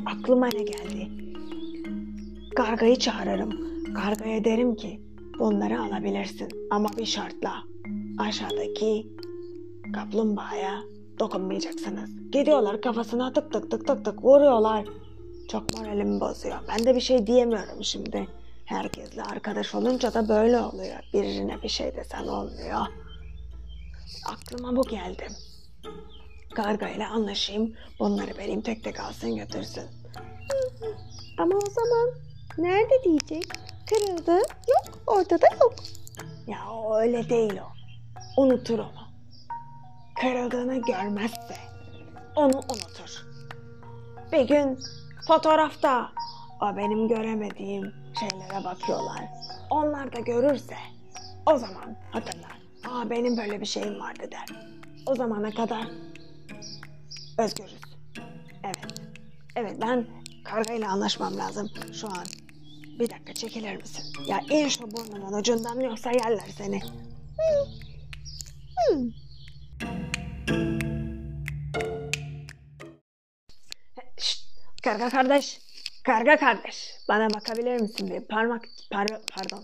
aklıma 0.06 0.48
ne 0.48 0.64
geldi? 0.64 1.12
Kargayı 2.56 2.96
çağırırım. 2.96 3.50
Kargaya 3.94 4.44
derim 4.44 4.76
ki 4.76 5.02
bunları 5.40 5.82
alabilirsin 5.82 6.50
ama 6.72 6.90
bir 6.98 7.06
şartla. 7.06 7.54
Aşağıdaki 8.18 9.08
kaplumbağaya 9.94 10.80
dokunmayacaksınız. 11.20 12.32
Gidiyorlar 12.32 12.82
kafasına 12.82 13.34
tık 13.34 13.54
tık 13.54 13.72
tık 13.72 13.88
tık 13.88 14.06
tık 14.06 14.24
vuruyorlar. 14.24 14.86
Çok 15.52 15.78
moralimi 15.78 16.20
bozuyor. 16.20 16.58
Ben 16.68 16.86
de 16.86 16.96
bir 16.96 17.02
şey 17.02 17.28
diyemiyorum 17.28 17.84
şimdi. 17.84 18.28
Herkesle 18.66 19.24
arkadaş 19.24 19.76
olunca 19.76 20.14
da 20.14 20.30
böyle 20.30 20.60
oluyor. 20.60 21.00
Birine 21.14 21.62
bir 21.64 21.70
şey 21.70 21.96
desen 21.96 22.28
olmuyor. 22.28 22.86
Aklıma 24.26 24.76
bu 24.76 24.82
geldi. 24.82 25.28
Karga 26.56 26.90
ile 26.90 27.08
anlaşayım. 27.08 27.74
Bunları 28.00 28.38
vereyim 28.38 28.62
tek 28.62 28.84
tek 28.84 29.00
alsın 29.00 29.36
götürsün. 29.36 29.84
Ama 31.38 31.56
o 31.56 31.70
zaman 31.70 32.10
nerede 32.58 33.04
diyecek? 33.04 33.44
Kırıldı. 33.90 34.36
Yok 34.38 35.00
ortada 35.08 35.48
yok. 35.62 35.74
Ya 36.48 36.60
öyle 37.00 37.30
değil 37.30 37.60
o. 37.62 37.68
unutur 38.42 38.80
onu. 38.80 39.08
Kırıldığını 40.22 40.82
görmezse 40.82 41.56
onu 42.36 42.56
unutur. 42.58 43.26
Bir 44.32 44.42
gün 44.48 44.80
fotoğrafta 45.28 46.12
o 46.62 46.78
benim 46.78 47.08
göremediğim 47.08 47.94
şeylere 48.20 48.64
bakıyorlar. 48.64 49.26
Onlar 49.70 50.16
da 50.16 50.20
görürse 50.20 50.76
o 51.46 51.58
zaman 51.58 51.96
hatırlar. 52.12 52.58
Aa 52.90 53.10
benim 53.10 53.38
böyle 53.38 53.62
bir 53.62 53.66
şeyim 53.66 54.00
vardı 54.00 54.24
der. 54.32 54.46
O 55.06 55.16
zamana 55.16 55.52
kadar 55.52 55.88
özgürüz. 57.38 57.76
Evet. 58.64 58.78
Evet 59.56 59.78
ben 59.82 60.08
kargayla 60.46 60.92
anlaşmam 60.92 61.38
lazım 61.38 61.72
şu 61.94 62.08
an. 62.08 62.26
Bir 63.00 63.10
dakika 63.10 63.34
çekilir 63.34 63.76
misin? 63.76 64.06
Ya 64.28 64.40
in 64.50 64.68
şu 64.68 64.92
burnumun 64.92 65.34
ucundan 65.34 65.80
yoksa 65.80 66.12
yerler 66.12 66.50
seni. 66.58 66.82
Şşt, 74.18 74.44
karga 74.84 75.10
kardeş. 75.10 75.62
Karga 76.04 76.38
kardeş. 76.38 76.92
Bana 77.10 77.30
bakabilir 77.30 77.82
misin 77.82 78.10
bir? 78.10 78.28
Parmak, 78.28 78.66
par, 78.92 79.08
pardon. 79.08 79.64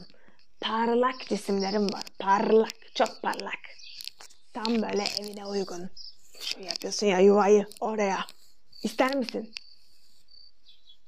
Parlak 0.62 1.28
cisimlerim 1.28 1.94
var. 1.94 2.04
Parlak, 2.20 2.96
çok 2.96 3.22
parlak. 3.22 3.60
Tam 4.54 4.82
böyle 4.82 5.04
evine 5.22 5.46
uygun. 5.46 5.90
Şu 6.44 6.60
yapıyorsun 6.60 7.08
ya 7.08 7.20
yuvayı 7.20 7.68
oraya. 7.80 8.26
İster 8.84 9.16
misin? 9.16 9.54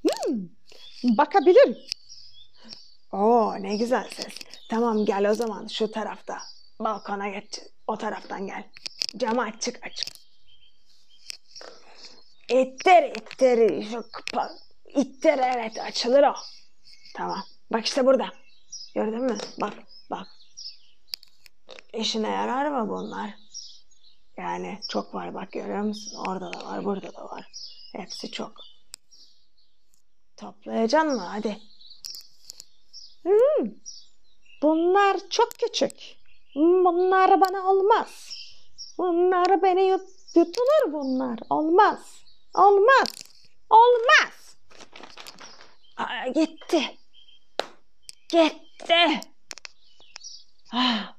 Hmm, 0.02 0.48
bakabilirim. 1.16 1.76
Oo 3.12 3.54
ne 3.60 3.76
güzel 3.76 4.08
ses. 4.10 4.34
Tamam 4.70 5.04
gel 5.04 5.30
o 5.30 5.34
zaman 5.34 5.66
şu 5.66 5.90
tarafta. 5.90 6.38
Balkona 6.80 7.28
geç. 7.28 7.60
O 7.86 7.98
taraftan 7.98 8.46
gel. 8.46 8.64
Camı 9.16 9.42
açık 9.42 9.86
açık. 9.86 10.08
İttir 12.48 13.02
ittir. 13.02 13.90
Şu 13.90 14.04
kapa. 14.12 14.50
İttir 14.94 15.38
evet 15.38 15.78
açılır 15.78 16.22
o. 16.22 16.34
Tamam. 17.14 17.42
Bak 17.72 17.86
işte 17.86 18.06
burada. 18.06 18.30
Gördün 18.94 19.22
mü? 19.22 19.38
Bak 19.60 19.74
bak. 20.10 20.26
İşine 21.92 22.28
yarar 22.28 22.70
mı 22.70 22.88
bunlar? 22.88 23.45
Yani 24.36 24.80
çok 24.88 25.14
var 25.14 25.34
bak 25.34 25.52
görüyor 25.52 25.82
musun? 25.82 26.18
Orada 26.28 26.52
da 26.52 26.66
var 26.66 26.84
burada 26.84 27.14
da 27.14 27.24
var. 27.24 27.46
Hepsi 27.92 28.30
çok. 28.30 28.52
Toplayacaksın 30.36 31.14
mı? 31.14 31.22
Hadi. 31.22 31.58
Hmm, 33.22 33.70
bunlar 34.62 35.16
çok 35.30 35.50
küçük. 35.50 36.16
Bunlar 36.54 37.40
bana 37.40 37.70
olmaz. 37.70 38.30
Bunlar 38.98 39.62
beni 39.62 39.82
yut, 39.88 40.08
yutulur 40.34 40.92
bunlar. 40.92 41.38
Olmaz. 41.50 42.24
Olmaz. 42.54 43.08
Olmaz. 43.70 44.56
Aa, 45.96 46.28
gitti. 46.28 46.98
Gitti. 48.28 49.20
Ah, 50.72 51.14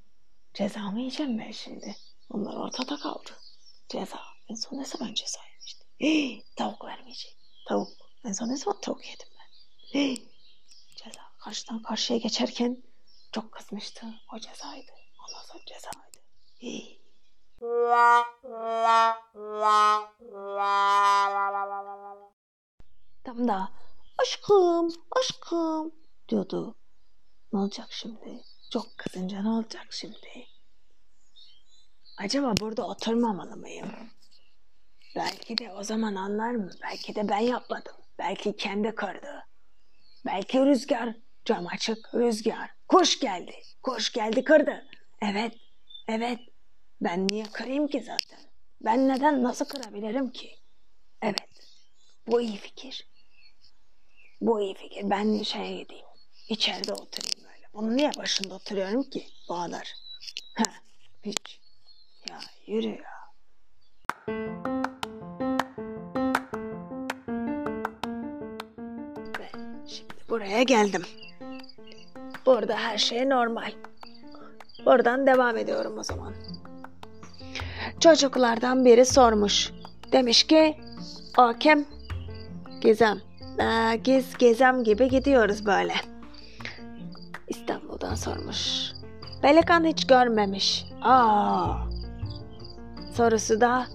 cezamı 0.53 0.99
yiyeceğim 0.99 1.39
ben 1.39 1.51
şimdi. 1.51 1.95
Onlar 2.29 2.55
ortada 2.55 2.97
kaldı. 2.97 3.29
Ceza. 3.89 4.19
En 4.49 4.55
son 4.55 4.77
ne 4.77 4.85
zaman 4.85 5.13
ceza 5.13 5.39
yemiştim? 5.49 5.87
Hii, 5.99 6.43
tavuk 6.55 6.85
vermeyecek. 6.85 7.37
Tavuk. 7.67 7.89
En 8.25 8.31
son 8.33 8.49
ne 8.49 8.57
zaman 8.57 8.81
tavuk 8.81 9.05
yedim 9.05 9.27
ben? 9.31 9.47
Hii, 9.99 10.15
ceza. 10.95 11.21
Karşıdan 11.39 11.81
karşıya 11.81 12.19
geçerken 12.19 12.83
çok 13.31 13.51
kızmıştı. 13.51 14.05
O 14.33 14.39
cezaydı. 14.39 14.91
Ondan 15.27 15.43
sonra 15.45 15.63
cezaydı. 15.65 16.17
Hii. 16.61 17.01
Tam 23.23 23.47
da 23.47 23.71
aşkım, 24.17 24.89
aşkım 25.11 25.91
diyordu. 26.29 26.75
Ne 27.53 27.59
olacak 27.59 27.87
şimdi? 27.91 28.43
Çok 28.71 28.97
kızınca 28.97 29.41
ne 29.41 29.49
olacak 29.49 29.87
şimdi? 29.89 30.47
Acaba 32.17 32.53
burada 32.59 32.87
oturmamalı 32.87 33.57
mıyım? 33.57 33.91
Belki 35.15 35.57
de 35.57 35.71
o 35.71 35.83
zaman 35.83 36.15
anlar 36.15 36.51
mı? 36.51 36.69
Belki 36.83 37.15
de 37.15 37.29
ben 37.29 37.39
yapmadım. 37.39 37.95
Belki 38.19 38.55
kendi 38.57 38.95
kırdı. 38.95 39.45
Belki 40.25 40.59
rüzgar, 40.59 41.15
cam 41.45 41.67
açık, 41.67 42.15
rüzgar. 42.15 42.69
Kuş 42.87 43.19
geldi, 43.19 43.55
kuş 43.83 44.11
geldi 44.11 44.43
kırdı. 44.43 44.85
Evet, 45.21 45.53
evet. 46.07 46.39
Ben 47.01 47.27
niye 47.27 47.43
kırayım 47.43 47.87
ki 47.87 47.99
zaten? 47.99 48.39
Ben 48.81 49.07
neden, 49.07 49.43
nasıl 49.43 49.65
kırabilirim 49.65 50.31
ki? 50.31 50.55
Evet, 51.21 51.49
bu 52.27 52.41
iyi 52.41 52.57
fikir. 52.57 53.07
Bu 54.41 54.61
iyi 54.61 54.73
fikir. 54.73 55.09
Ben 55.09 55.43
şeye 55.43 55.77
gideyim. 55.83 56.05
İçeride 56.49 56.93
oturayım 56.93 57.49
öyle. 57.55 57.67
Bunu 57.73 57.97
niye 57.97 58.11
başında 58.17 58.55
oturuyorum 58.55 59.03
ki? 59.03 59.27
Bu 59.49 59.55
kadar. 59.55 59.93
Heh, 60.55 60.86
yürü 62.67 62.87
ya. 62.87 63.17
Ve 69.39 69.49
şimdi 69.87 70.13
buraya 70.29 70.63
geldim. 70.63 71.01
Burada 72.45 72.77
her 72.77 72.97
şey 72.97 73.29
normal. 73.29 73.71
Buradan 74.85 75.27
devam 75.27 75.57
ediyorum 75.57 75.97
o 75.97 76.03
zaman. 76.03 76.33
Çocuklardan 77.99 78.85
biri 78.85 79.05
sormuş. 79.05 79.71
Demiş 80.11 80.43
ki 80.43 80.77
o 81.37 81.53
kim? 81.59 81.85
Gizem. 82.81 83.21
Ee, 83.59 83.95
giz 83.95 84.37
gezem 84.37 84.83
gibi 84.83 85.09
gidiyoruz 85.09 85.65
böyle. 85.65 85.93
İstanbul'dan 87.47 88.15
sormuş. 88.15 88.91
Pelikan 89.41 89.85
hiç 89.85 90.07
görmemiş. 90.07 90.85
Aa. 91.01 91.86
Sorusu 93.17 93.61
da 93.61 93.87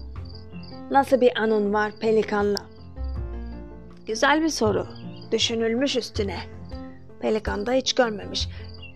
nasıl 0.91 1.21
bir 1.21 1.37
anın 1.37 1.73
var 1.73 1.91
pelikanla? 1.99 2.59
Güzel 4.05 4.41
bir 4.41 4.49
soru. 4.49 4.87
Düşünülmüş 5.31 5.95
üstüne. 5.95 6.37
Pelikan 7.19 7.65
da 7.65 7.71
hiç 7.71 7.93
görmemiş. 7.93 8.47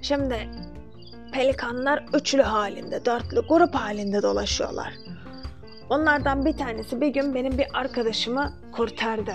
Şimdi 0.02 0.50
pelikanlar 1.34 2.06
üçlü 2.14 2.42
halinde, 2.42 3.06
dörtlü 3.06 3.48
grup 3.48 3.76
halinde 3.76 4.22
dolaşıyorlar. 4.22 4.94
Onlardan 5.90 6.46
bir 6.46 6.58
tanesi 6.58 7.02
bir 7.02 7.08
gün 7.08 7.36
benim 7.36 7.58
bir 7.58 7.68
arkadaşımı 7.74 8.54
kurtardı. 8.72 9.34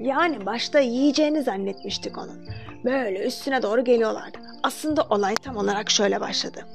Yani 0.00 0.46
başta 0.46 0.78
yiyeceğini 0.78 1.42
zannetmiştik 1.42 2.18
onun. 2.18 2.48
Böyle 2.84 3.26
üstüne 3.26 3.62
doğru 3.62 3.84
geliyorlardı. 3.84 4.38
Aslında 4.62 5.02
olay 5.02 5.34
tam 5.34 5.56
olarak 5.56 5.90
şöyle 5.90 6.20
başladı. 6.20 6.66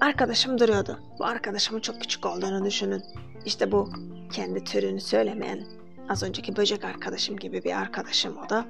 Arkadaşım 0.00 0.58
duruyordu. 0.58 1.00
Bu 1.18 1.24
arkadaşımın 1.24 1.80
çok 1.80 2.00
küçük 2.00 2.26
olduğunu 2.26 2.64
düşünün. 2.64 3.02
İşte 3.44 3.72
bu 3.72 3.90
kendi 4.32 4.64
türünü 4.64 5.00
söylemeyen 5.00 5.62
az 6.08 6.22
önceki 6.22 6.56
böcek 6.56 6.84
arkadaşım 6.84 7.36
gibi 7.36 7.64
bir 7.64 7.80
arkadaşım 7.80 8.36
o 8.46 8.48
da. 8.48 8.64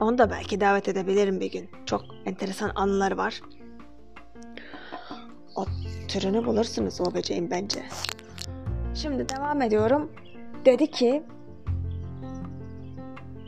Onu 0.00 0.18
da 0.18 0.30
belki 0.30 0.60
davet 0.60 0.88
edebilirim 0.88 1.40
bir 1.40 1.52
gün. 1.52 1.70
Çok 1.86 2.04
enteresan 2.26 2.72
anıları 2.74 3.16
var. 3.16 3.40
O 5.56 5.66
türünü 6.08 6.46
bulursunuz 6.46 7.00
o 7.00 7.14
böceğin 7.14 7.50
bence. 7.50 7.82
Şimdi 8.94 9.28
devam 9.28 9.62
ediyorum. 9.62 10.12
Dedi 10.64 10.90
ki 10.90 11.22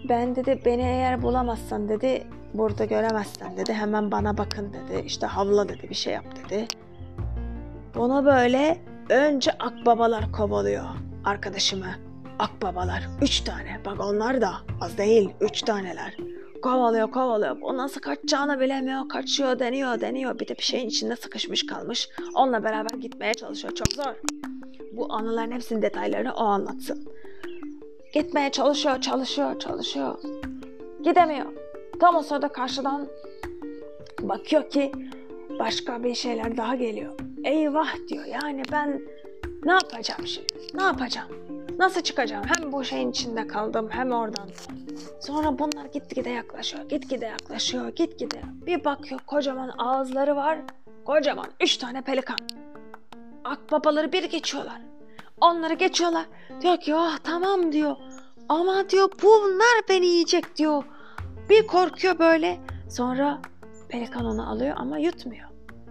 ben 0.09 0.37
dedi 0.37 0.63
beni 0.65 0.83
eğer 0.83 1.23
bulamazsan 1.23 1.89
dedi 1.89 2.27
burada 2.55 2.85
göremezsen 2.85 3.57
dedi 3.57 3.73
hemen 3.73 4.11
bana 4.11 4.39
bakın 4.39 4.73
dedi 4.73 5.03
işte 5.07 5.27
havla 5.27 5.69
dedi 5.69 5.91
bir 5.91 5.95
şey 5.95 6.13
yap 6.13 6.25
dedi. 6.45 6.67
Bunu 7.97 8.25
böyle 8.25 8.79
önce 9.11 9.53
akbabalar 9.53 10.33
kovalıyor 10.33 10.85
arkadaşımı. 11.25 11.87
Akbabalar 12.39 13.09
üç 13.23 13.41
tane 13.41 13.81
bak 13.87 14.01
onlar 14.01 14.41
da 14.41 14.53
az 14.81 14.99
değil 14.99 15.31
üç 15.41 15.63
taneler. 15.63 16.17
Kovalıyor 16.63 17.11
kovalıyor 17.11 17.57
o 17.63 17.77
nasıl 17.77 18.01
kaçacağını 18.01 18.61
bilemiyor 18.61 19.09
kaçıyor 19.09 19.59
deniyor 19.59 20.01
deniyor 20.01 20.39
bir 20.39 20.49
de 20.49 20.57
bir 20.57 20.63
şeyin 20.63 20.89
içinde 20.89 21.17
sıkışmış 21.17 21.67
kalmış. 21.67 22.09
Onunla 22.35 22.65
beraber 22.65 22.99
gitmeye 22.99 23.35
çalışıyor 23.35 23.75
çok 23.75 23.93
zor. 23.93 24.15
Bu 24.93 25.13
anıların 25.13 25.53
hepsinin 25.53 25.83
detaylarını 25.83 26.35
o 26.35 26.45
anlatsın. 26.45 27.05
Gitmeye 28.15 28.51
çalışıyor, 28.51 29.01
çalışıyor, 29.01 29.59
çalışıyor. 29.59 30.19
Gidemiyor. 31.05 31.47
Tam 32.01 32.17
o 32.17 32.23
sırada 32.23 32.49
karşıdan 32.49 33.09
bakıyor 34.23 34.71
ki 34.71 34.93
başka 35.59 36.05
bir 36.05 36.15
şeyler 36.15 36.57
daha 36.57 36.75
geliyor. 36.75 37.15
Eyvah 37.45 37.95
diyor. 38.09 38.25
Yani 38.25 38.63
ben 38.73 39.03
ne 39.65 39.73
yapacağım 39.73 40.27
şimdi? 40.27 40.53
Ne 40.75 40.83
yapacağım? 40.83 41.29
Nasıl 41.79 42.01
çıkacağım? 42.01 42.45
Hem 42.57 42.73
bu 42.73 42.85
şeyin 42.85 43.11
içinde 43.11 43.47
kaldım 43.47 43.89
hem 43.91 44.13
oradan. 44.13 44.49
Sonra 45.21 45.59
bunlar 45.59 45.85
gitgide 45.85 46.31
yaklaşıyor, 46.31 46.89
gitgide 46.89 47.27
yaklaşıyor, 47.27 47.89
gitgide. 47.89 48.41
Bir 48.67 48.85
bakıyor 48.85 49.21
kocaman 49.27 49.73
ağızları 49.79 50.37
var. 50.37 50.59
kocaman 51.05 51.47
üç 51.61 51.77
tane 51.77 52.03
pelikan. 52.03 52.37
Akbabaları 53.45 54.13
bir 54.13 54.25
geçiyorlar. 54.25 54.81
Onları 55.41 55.75
geçiyorlar. 55.75 56.27
Diyor 56.61 56.81
ki 56.81 56.95
oh 56.95 57.17
tamam 57.25 57.73
diyor. 57.73 57.97
Ama 58.49 58.91
diyor 58.91 59.09
bunlar 59.23 59.83
beni 59.89 60.07
yiyecek 60.07 60.57
diyor. 60.57 60.85
Bir 61.51 61.67
korkuyor 61.67 62.19
böyle. 62.19 62.59
Sonra 62.91 63.39
pelikan 63.89 64.25
onu 64.25 64.51
alıyor 64.51 64.75
ama 64.79 64.99
yutmuyor. 64.99 65.46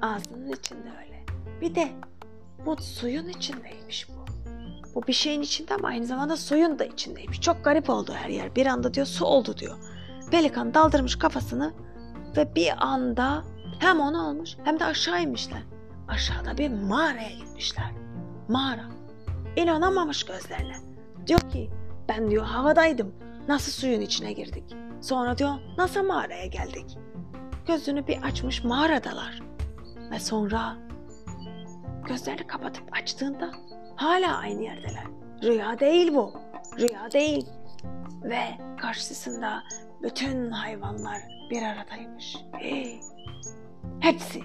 Ağzının 0.06 0.52
içinde 0.52 0.90
öyle. 1.04 1.26
Bir 1.62 1.76
de 1.76 1.92
bu 2.66 2.78
suyun 2.82 3.28
içindeymiş 3.28 4.08
bu. 4.10 4.26
Bu 4.96 5.08
bir 5.08 5.14
şeyin 5.14 5.42
içinde 5.42 5.74
ama 5.74 5.88
aynı 5.88 6.06
zamanda 6.06 6.38
suyun 6.38 6.80
da 6.80 6.86
içindeymiş. 6.86 7.42
Çok 7.42 7.64
garip 7.64 7.90
oldu 7.90 8.14
her 8.16 8.30
yer. 8.30 8.56
Bir 8.56 8.66
anda 8.66 8.94
diyor 8.94 9.06
su 9.06 9.26
oldu 9.26 9.58
diyor. 9.58 9.78
Pelikan 10.32 10.74
daldırmış 10.74 11.16
kafasını 11.16 11.74
ve 12.38 12.56
bir 12.56 12.86
anda 12.86 13.44
hem 13.80 14.00
onu 14.00 14.28
almış 14.28 14.58
hem 14.64 14.80
de 14.80 14.86
aşağı 14.86 15.22
inmişler. 15.22 15.62
Aşağıda 16.08 16.58
bir 16.58 16.70
mağaraya 16.70 17.32
gitmişler. 17.32 17.92
Mağara. 18.48 18.86
İnanamamış 19.56 20.24
gözlerine. 20.24 20.78
Diyor 21.28 21.40
ki 21.40 21.72
ben 22.10 22.32
diyor 22.32 22.46
havadaydım. 22.46 23.16
Nasıl 23.48 23.72
suyun 23.72 24.02
içine 24.02 24.34
girdik? 24.34 24.76
Sonra 25.02 25.38
diyor 25.38 25.54
nasıl 25.78 26.04
mağaraya 26.04 26.46
geldik? 26.46 26.98
Gözünü 27.68 28.08
bir 28.08 28.22
açmış 28.22 28.64
mağaradalar. 28.64 29.55
Ve 30.12 30.20
sonra 30.20 30.76
gözlerini 32.08 32.48
kapatıp 32.48 32.98
açtığında 32.98 33.52
hala 33.96 34.38
aynı 34.38 34.64
yerdeler. 34.64 35.06
Rüya 35.44 35.80
değil 35.80 36.14
bu. 36.16 36.34
Rüya 36.80 37.12
değil. 37.12 37.46
Ve 38.24 38.44
karşısında 38.78 39.64
bütün 40.04 40.52
hayvanlar 40.52 41.22
bir 41.52 41.62
aradaymış. 41.62 42.38
Hey. 42.52 43.00
Hepsi. 44.00 44.42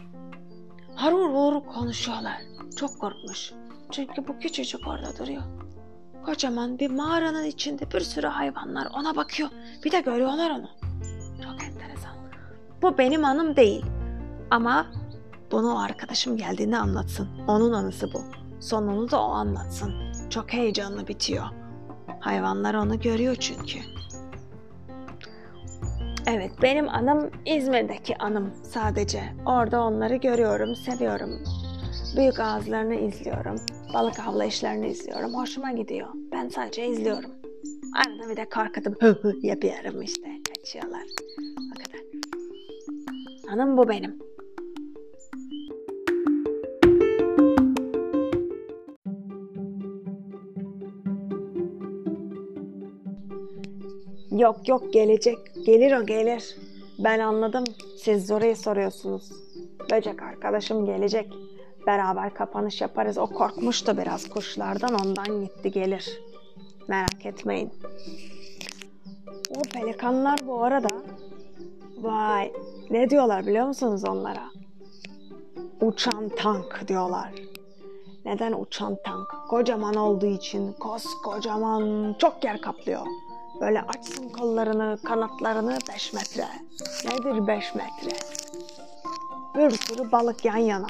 Harur 0.94 1.30
vur 1.30 1.66
konuşuyorlar. 1.66 2.36
Çok 2.76 3.00
korkmuş. 3.00 3.52
Çünkü 3.90 4.28
bu 4.28 4.38
küçücük 4.38 4.86
orada 4.86 5.18
duruyor. 5.18 5.42
Kocaman 6.24 6.78
bir 6.78 6.90
mağaranın 6.90 7.44
içinde 7.44 7.92
bir 7.92 8.00
sürü 8.00 8.26
hayvanlar 8.26 8.88
ona 8.94 9.16
bakıyor. 9.16 9.50
Bir 9.84 9.92
de 9.92 10.00
görüyorlar 10.00 10.50
onu. 10.50 10.68
Çok 11.42 11.62
enteresan. 11.64 12.12
Bu 12.82 12.98
benim 12.98 13.24
anım 13.24 13.56
değil. 13.56 13.84
Ama 14.50 14.86
bunu 15.50 15.74
o 15.74 15.78
arkadaşım 15.78 16.36
geldiğinde 16.36 16.76
anlatsın. 16.76 17.28
Onun 17.48 17.72
anısı 17.72 18.12
bu. 18.14 18.22
Sonunu 18.60 19.10
da 19.10 19.22
o 19.22 19.30
anlatsın. 19.30 19.92
Çok 20.30 20.52
heyecanlı 20.52 21.08
bitiyor. 21.08 21.44
Hayvanlar 22.20 22.74
onu 22.74 23.00
görüyor 23.00 23.34
çünkü. 23.34 23.78
Evet 26.26 26.52
benim 26.62 26.88
anım 26.88 27.30
İzmir'deki 27.46 28.18
anım 28.18 28.50
sadece. 28.62 29.22
Orada 29.46 29.82
onları 29.82 30.16
görüyorum, 30.16 30.76
seviyorum. 30.76 31.30
Büyük 32.16 32.40
ağızlarını 32.40 32.94
izliyorum. 32.94 33.56
Balık 33.94 34.20
avlayışlarını 34.20 34.86
izliyorum. 34.86 35.34
Hoşuma 35.34 35.72
gidiyor. 35.72 36.08
Ben 36.32 36.48
sadece 36.48 36.86
izliyorum. 36.86 37.30
Arada 37.96 38.30
bir 38.30 38.36
de 38.36 38.46
hı 39.00 39.36
yapıyorum 39.42 40.02
işte. 40.02 40.28
Kaçıyorlar. 40.48 41.02
O 41.38 41.74
kadar. 41.78 42.00
Anım 43.52 43.76
bu 43.76 43.88
benim. 43.88 44.29
Yok 54.40 54.68
yok 54.68 54.92
gelecek. 54.92 55.38
Gelir 55.66 55.96
o 55.96 56.06
gelir. 56.06 56.56
Ben 56.98 57.18
anladım. 57.18 57.64
Siz 57.96 58.26
Zore'yi 58.26 58.56
soruyorsunuz. 58.56 59.32
Böcek 59.92 60.22
arkadaşım 60.22 60.86
gelecek. 60.86 61.32
Beraber 61.86 62.34
kapanış 62.34 62.80
yaparız. 62.80 63.18
O 63.18 63.26
korkmuştu 63.26 63.98
biraz 63.98 64.28
kuşlardan 64.28 64.94
ondan 64.94 65.40
gitti 65.40 65.70
gelir. 65.70 66.20
Merak 66.88 67.26
etmeyin. 67.26 67.70
O 69.56 69.62
pelikanlar 69.62 70.38
bu 70.46 70.64
arada 70.64 70.88
vay 71.98 72.52
ne 72.90 73.10
diyorlar 73.10 73.46
biliyor 73.46 73.66
musunuz 73.66 74.04
onlara? 74.08 74.44
Uçan 75.80 76.28
tank 76.28 76.88
diyorlar. 76.88 77.32
Neden 78.24 78.52
uçan 78.52 78.96
tank? 79.04 79.28
Kocaman 79.48 79.94
olduğu 79.94 80.26
için 80.26 80.72
koskocaman 80.72 82.14
çok 82.18 82.44
yer 82.44 82.60
kaplıyor. 82.60 83.06
Böyle 83.60 83.82
açsın 83.82 84.28
kollarını, 84.28 84.98
kanatlarını 85.04 85.78
5 85.88 86.12
metre. 86.12 86.46
Nedir 87.04 87.46
5 87.46 87.74
metre? 87.74 88.16
Bir 89.54 89.70
sürü 89.70 90.12
balık 90.12 90.44
yan 90.44 90.56
yana. 90.56 90.86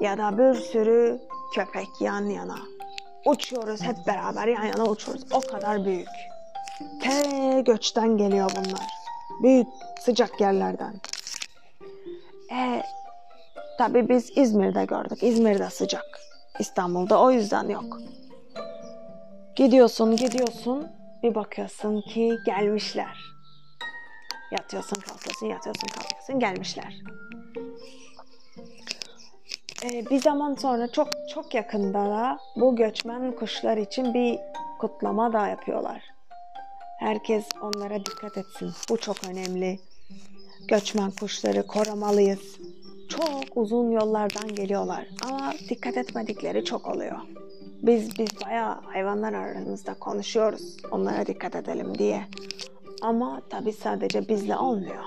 Ya 0.00 0.18
da 0.18 0.38
bir 0.38 0.60
sürü 0.60 1.20
köpek 1.54 1.88
yan 2.00 2.24
yana. 2.24 2.58
Uçuyoruz 3.26 3.82
hep 3.82 3.96
beraber 4.06 4.46
yan 4.46 4.64
yana 4.64 4.84
uçuyoruz. 4.84 5.24
O 5.32 5.40
kadar 5.40 5.84
büyük. 5.84 6.08
Te 7.02 7.60
göçten 7.60 8.16
geliyor 8.16 8.50
bunlar. 8.56 8.86
Büyük 9.42 9.66
sıcak 10.00 10.40
yerlerden. 10.40 10.94
E, 12.52 12.82
tabii 13.78 14.08
biz 14.08 14.38
İzmir'de 14.38 14.84
gördük. 14.84 15.22
İzmir'de 15.22 15.70
sıcak. 15.70 16.20
İstanbul'da 16.58 17.20
o 17.20 17.30
yüzden 17.30 17.68
yok. 17.68 17.98
Gidiyorsun 19.56 20.16
gidiyorsun 20.16 20.99
bir 21.22 21.34
bakıyorsun 21.34 22.00
ki 22.00 22.38
gelmişler. 22.46 23.18
Yatıyorsun 24.52 24.96
kalkıyorsun 24.96 25.46
yatıyorsun 25.46 25.88
kalkıyorsun 25.88 26.40
gelmişler. 26.40 26.94
Ee, 29.84 30.10
bir 30.10 30.20
zaman 30.20 30.54
sonra 30.54 30.92
çok 30.92 31.08
çok 31.34 31.54
yakında 31.54 31.98
da 31.98 32.38
bu 32.56 32.76
göçmen 32.76 33.36
kuşlar 33.36 33.76
için 33.76 34.14
bir 34.14 34.38
kutlama 34.78 35.32
da 35.32 35.48
yapıyorlar. 35.48 36.02
Herkes 36.98 37.44
onlara 37.62 37.98
dikkat 37.98 38.38
etsin. 38.38 38.72
Bu 38.90 38.96
çok 38.96 39.16
önemli. 39.24 39.80
Göçmen 40.68 41.10
kuşları 41.10 41.66
korumalıyız. 41.66 42.58
Çok 43.08 43.56
uzun 43.56 43.90
yollardan 43.90 44.54
geliyorlar 44.54 45.06
ama 45.22 45.52
dikkat 45.68 45.96
etmedikleri 45.96 46.64
çok 46.64 46.88
oluyor. 46.88 47.18
Biz 47.82 48.18
biz 48.18 48.28
bayağı 48.46 48.80
hayvanlar 48.80 49.32
aramızda 49.32 49.94
konuşuyoruz. 49.94 50.76
Onlara 50.90 51.26
dikkat 51.26 51.56
edelim 51.56 51.98
diye. 51.98 52.24
Ama 53.02 53.42
tabii 53.50 53.72
sadece 53.72 54.28
bizle 54.28 54.56
olmuyor. 54.56 55.04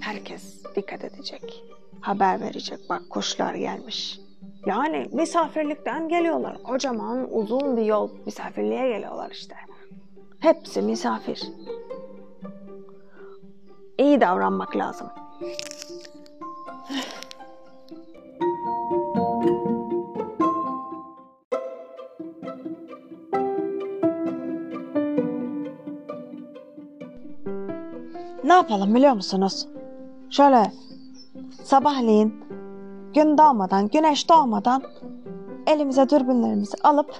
Herkes 0.00 0.64
dikkat 0.76 1.04
edecek. 1.04 1.64
Haber 2.00 2.40
verecek. 2.40 2.78
Bak 2.90 3.02
kuşlar 3.10 3.54
gelmiş. 3.54 4.20
Yani 4.66 5.08
misafirlikten 5.12 6.08
geliyorlar. 6.08 6.62
Kocaman 6.62 7.28
uzun 7.30 7.76
bir 7.76 7.84
yol 7.84 8.10
misafirliğe 8.26 8.88
geliyorlar 8.88 9.30
işte. 9.30 9.54
Hepsi 10.38 10.82
misafir. 10.82 11.42
İyi 13.98 14.20
davranmak 14.20 14.76
lazım. 14.76 15.08
Ne 28.52 28.56
yapalım 28.56 28.94
biliyor 28.94 29.12
musunuz? 29.12 29.68
Şöyle 30.30 30.72
sabahleyin 31.64 32.44
gün 33.14 33.38
doğmadan, 33.38 33.88
güneş 33.88 34.28
doğmadan 34.28 34.82
elimize 35.66 36.08
dürbünlerimizi 36.08 36.76
alıp 36.82 37.14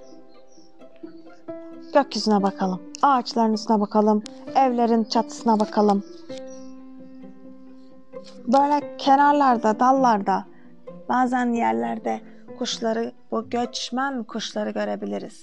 gökyüzüne 1.95 2.42
bakalım. 2.42 2.83
Ağaçların 3.03 3.53
üstüne 3.53 3.81
bakalım. 3.81 4.23
Evlerin 4.55 5.05
çatısına 5.05 5.61
bakalım. 5.61 6.05
Böyle 8.47 8.97
kenarlarda, 8.97 9.81
dallarda, 9.81 10.45
bazen 11.09 11.53
yerlerde 11.53 12.21
kuşları, 12.59 13.12
bu 13.31 13.51
göçmen 13.51 14.25
kuşları 14.25 14.71
görebiliriz. 14.71 15.42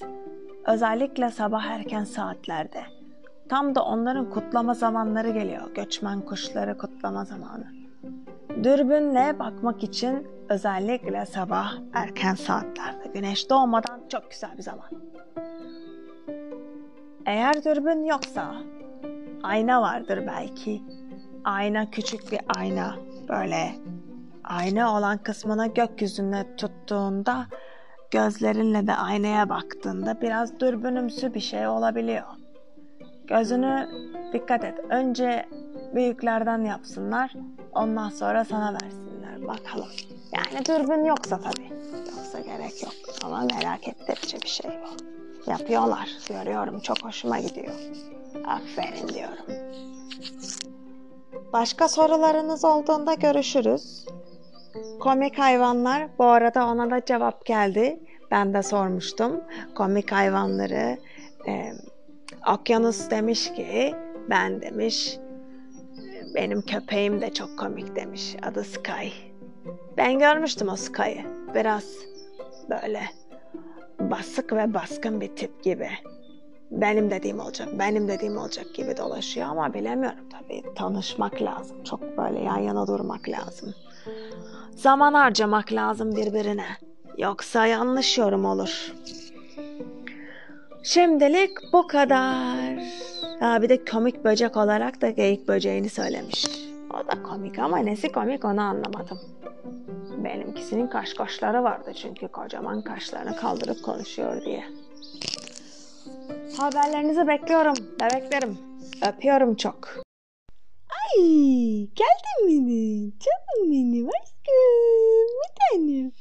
Özellikle 0.67 1.29
sabah 1.29 1.65
erken 1.65 2.03
saatlerde. 2.03 2.98
Tam 3.49 3.75
da 3.75 3.83
onların 3.85 4.29
kutlama 4.29 4.73
zamanları 4.73 5.29
geliyor. 5.29 5.75
Göçmen 5.75 6.21
kuşları 6.21 6.77
kutlama 6.77 7.25
zamanı. 7.25 7.65
Dürbünle 8.63 9.39
bakmak 9.39 9.83
için 9.83 10.27
özellikle 10.49 11.25
sabah 11.25 11.73
erken 11.93 12.35
saatlerde 12.35 13.07
güneş 13.13 13.49
doğmadan 13.49 14.01
çok 14.09 14.31
güzel 14.31 14.57
bir 14.57 14.63
zaman. 14.63 14.89
Eğer 17.25 17.63
dürbün 17.63 18.05
yoksa 18.05 18.55
ayna 19.43 19.81
vardır 19.81 20.23
belki. 20.27 20.83
Ayna 21.43 21.91
küçük 21.91 22.31
bir 22.31 22.39
ayna 22.57 22.95
böyle 23.29 23.75
ayna 24.43 24.97
olan 24.97 25.17
kısmına 25.17 25.67
gökyüzüne 25.67 26.55
tuttuğunda 26.55 27.45
gözlerinle 28.11 28.87
de 28.87 28.93
aynaya 28.93 29.49
baktığında 29.49 30.21
biraz 30.21 30.59
dürbünümsü 30.59 31.33
bir 31.33 31.39
şey 31.39 31.67
olabiliyor. 31.67 32.38
Gözünü 33.29 33.89
dikkat 34.33 34.63
et. 34.63 34.79
Önce 34.89 35.45
büyüklerden 35.95 36.63
yapsınlar. 36.63 37.33
Ondan 37.73 38.09
sonra 38.09 38.45
sana 38.45 38.73
versinler 38.73 39.47
bakalım. 39.47 39.89
Yani 40.33 40.65
dürbün 40.65 41.05
yoksa 41.05 41.39
tabii. 41.39 41.69
Yoksa 42.15 42.39
gerek 42.39 42.83
yok. 42.83 42.93
Ama 43.23 43.41
merak 43.41 43.87
ettirici 43.87 44.41
bir 44.41 44.47
şey 44.47 44.71
bu. 44.71 45.51
Yapıyorlar. 45.51 46.09
Görüyorum. 46.29 46.79
Çok 46.79 47.03
hoşuma 47.03 47.39
gidiyor. 47.39 47.73
Aferin 48.45 49.07
diyorum. 49.07 49.45
Başka 51.53 51.87
sorularınız 51.87 52.65
olduğunda 52.65 53.13
görüşürüz. 53.13 54.05
Komik 54.99 55.39
hayvanlar. 55.39 56.07
Bu 56.19 56.25
arada 56.25 56.67
ona 56.67 56.91
da 56.91 57.05
cevap 57.05 57.45
geldi. 57.45 57.99
Ben 58.31 58.53
de 58.53 58.63
sormuştum. 58.63 59.41
Komik 59.75 60.11
hayvanları 60.11 60.97
e, 61.47 61.73
Okyanus 62.47 63.09
demiş 63.09 63.53
ki 63.53 63.95
ben 64.29 64.61
demiş 64.61 65.17
benim 66.35 66.61
köpeğim 66.61 67.21
de 67.21 67.33
çok 67.33 67.59
komik 67.59 67.95
demiş. 67.95 68.35
Adı 68.43 68.63
Sky. 68.63 69.07
Ben 69.97 70.19
görmüştüm 70.19 70.69
o 70.69 70.75
Sky'ı. 70.75 71.25
Biraz 71.55 71.83
böyle 72.69 73.01
basık 73.99 74.53
ve 74.53 74.73
baskın 74.73 75.21
bir 75.21 75.35
tip 75.35 75.63
gibi. 75.63 75.89
Benim 76.71 77.09
dediğim 77.09 77.39
olacak, 77.39 77.69
benim 77.79 78.07
dediğim 78.07 78.37
olacak 78.37 78.65
gibi 78.73 78.97
dolaşıyor 78.97 79.47
ama 79.47 79.73
bilemiyorum 79.73 80.29
tabii. 80.31 80.63
Tanışmak 80.75 81.41
lazım. 81.41 81.83
Çok 81.83 82.17
böyle 82.17 82.39
yan 82.39 82.59
yana 82.59 82.87
durmak 82.87 83.29
lazım. 83.29 83.73
Zaman 84.75 85.13
harcamak 85.13 85.73
lazım 85.73 86.15
birbirine. 86.15 86.67
Yoksa 87.17 87.65
yanlış 87.65 88.17
yorum 88.17 88.45
olur. 88.45 88.93
Şimdilik 90.83 91.73
bu 91.73 91.87
kadar. 91.87 92.79
Ha, 93.39 93.61
bir 93.61 93.69
de 93.69 93.85
komik 93.85 94.23
böcek 94.23 94.57
olarak 94.57 95.01
da 95.01 95.09
geyik 95.09 95.47
böceğini 95.47 95.89
söylemiş. 95.89 96.45
O 96.89 96.97
da 97.11 97.23
komik 97.23 97.59
ama 97.59 97.77
nesi 97.77 98.11
komik 98.11 98.45
onu 98.45 98.61
anlamadım. 98.61 99.19
Benimkisinin 100.23 100.87
kaş 100.87 101.13
kaşları 101.13 101.63
vardı 101.63 101.91
çünkü 101.95 102.27
kocaman 102.27 102.81
kaşlarını 102.81 103.35
kaldırıp 103.35 103.83
konuşuyor 103.83 104.45
diye. 104.45 104.63
Haberlerinizi 106.57 107.27
bekliyorum 107.27 107.75
bebeklerim. 108.01 108.57
Öpüyorum 109.09 109.55
çok. 109.55 109.89
Ay 110.89 111.23
geldin 111.95 112.63
mi? 112.63 113.11
Canım 113.19 113.71
benim 113.71 114.07
aşkım. 114.07 115.29
Bir 115.39 115.55
tanem. 115.59 116.11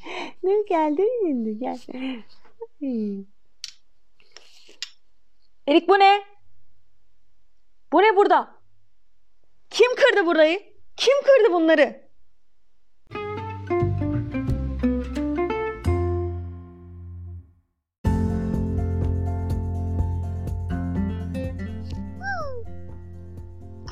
Nur 0.43 0.67
geldin 0.67 1.11
şimdi 1.23 1.59
gel. 1.59 1.79
Ay. 2.83 3.38
Erik 5.69 5.89
bu 5.89 5.99
ne? 5.99 6.25
Bu 7.93 8.03
ne 8.03 8.17
burada? 8.17 8.49
Kim 9.71 9.95
kırdı 9.97 10.27
burayı? 10.27 10.61
Kim 10.97 11.15
kırdı 11.25 11.53
bunları? 11.53 12.09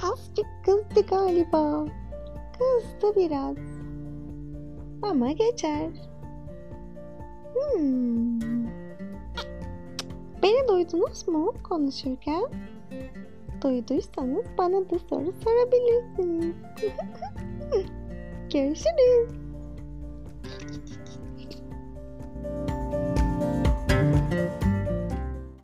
Azıcık 0.03 0.47
kızdı 0.65 1.07
galiba. 1.11 1.87
Kızdı 2.59 3.17
biraz. 3.17 3.57
Ama 5.03 5.33
geçer. 5.33 5.91
Hmm. 7.55 8.36
Beni 10.47 10.69
duydunuz 10.69 11.29
mu 11.29 11.55
konuşurken? 11.69 12.45
Duyduysanız 13.63 14.47
bana 14.59 14.91
da 14.91 14.99
soru 14.99 15.33
sorabilirsiniz. 15.45 16.57
Görüşürüz. 18.53 19.46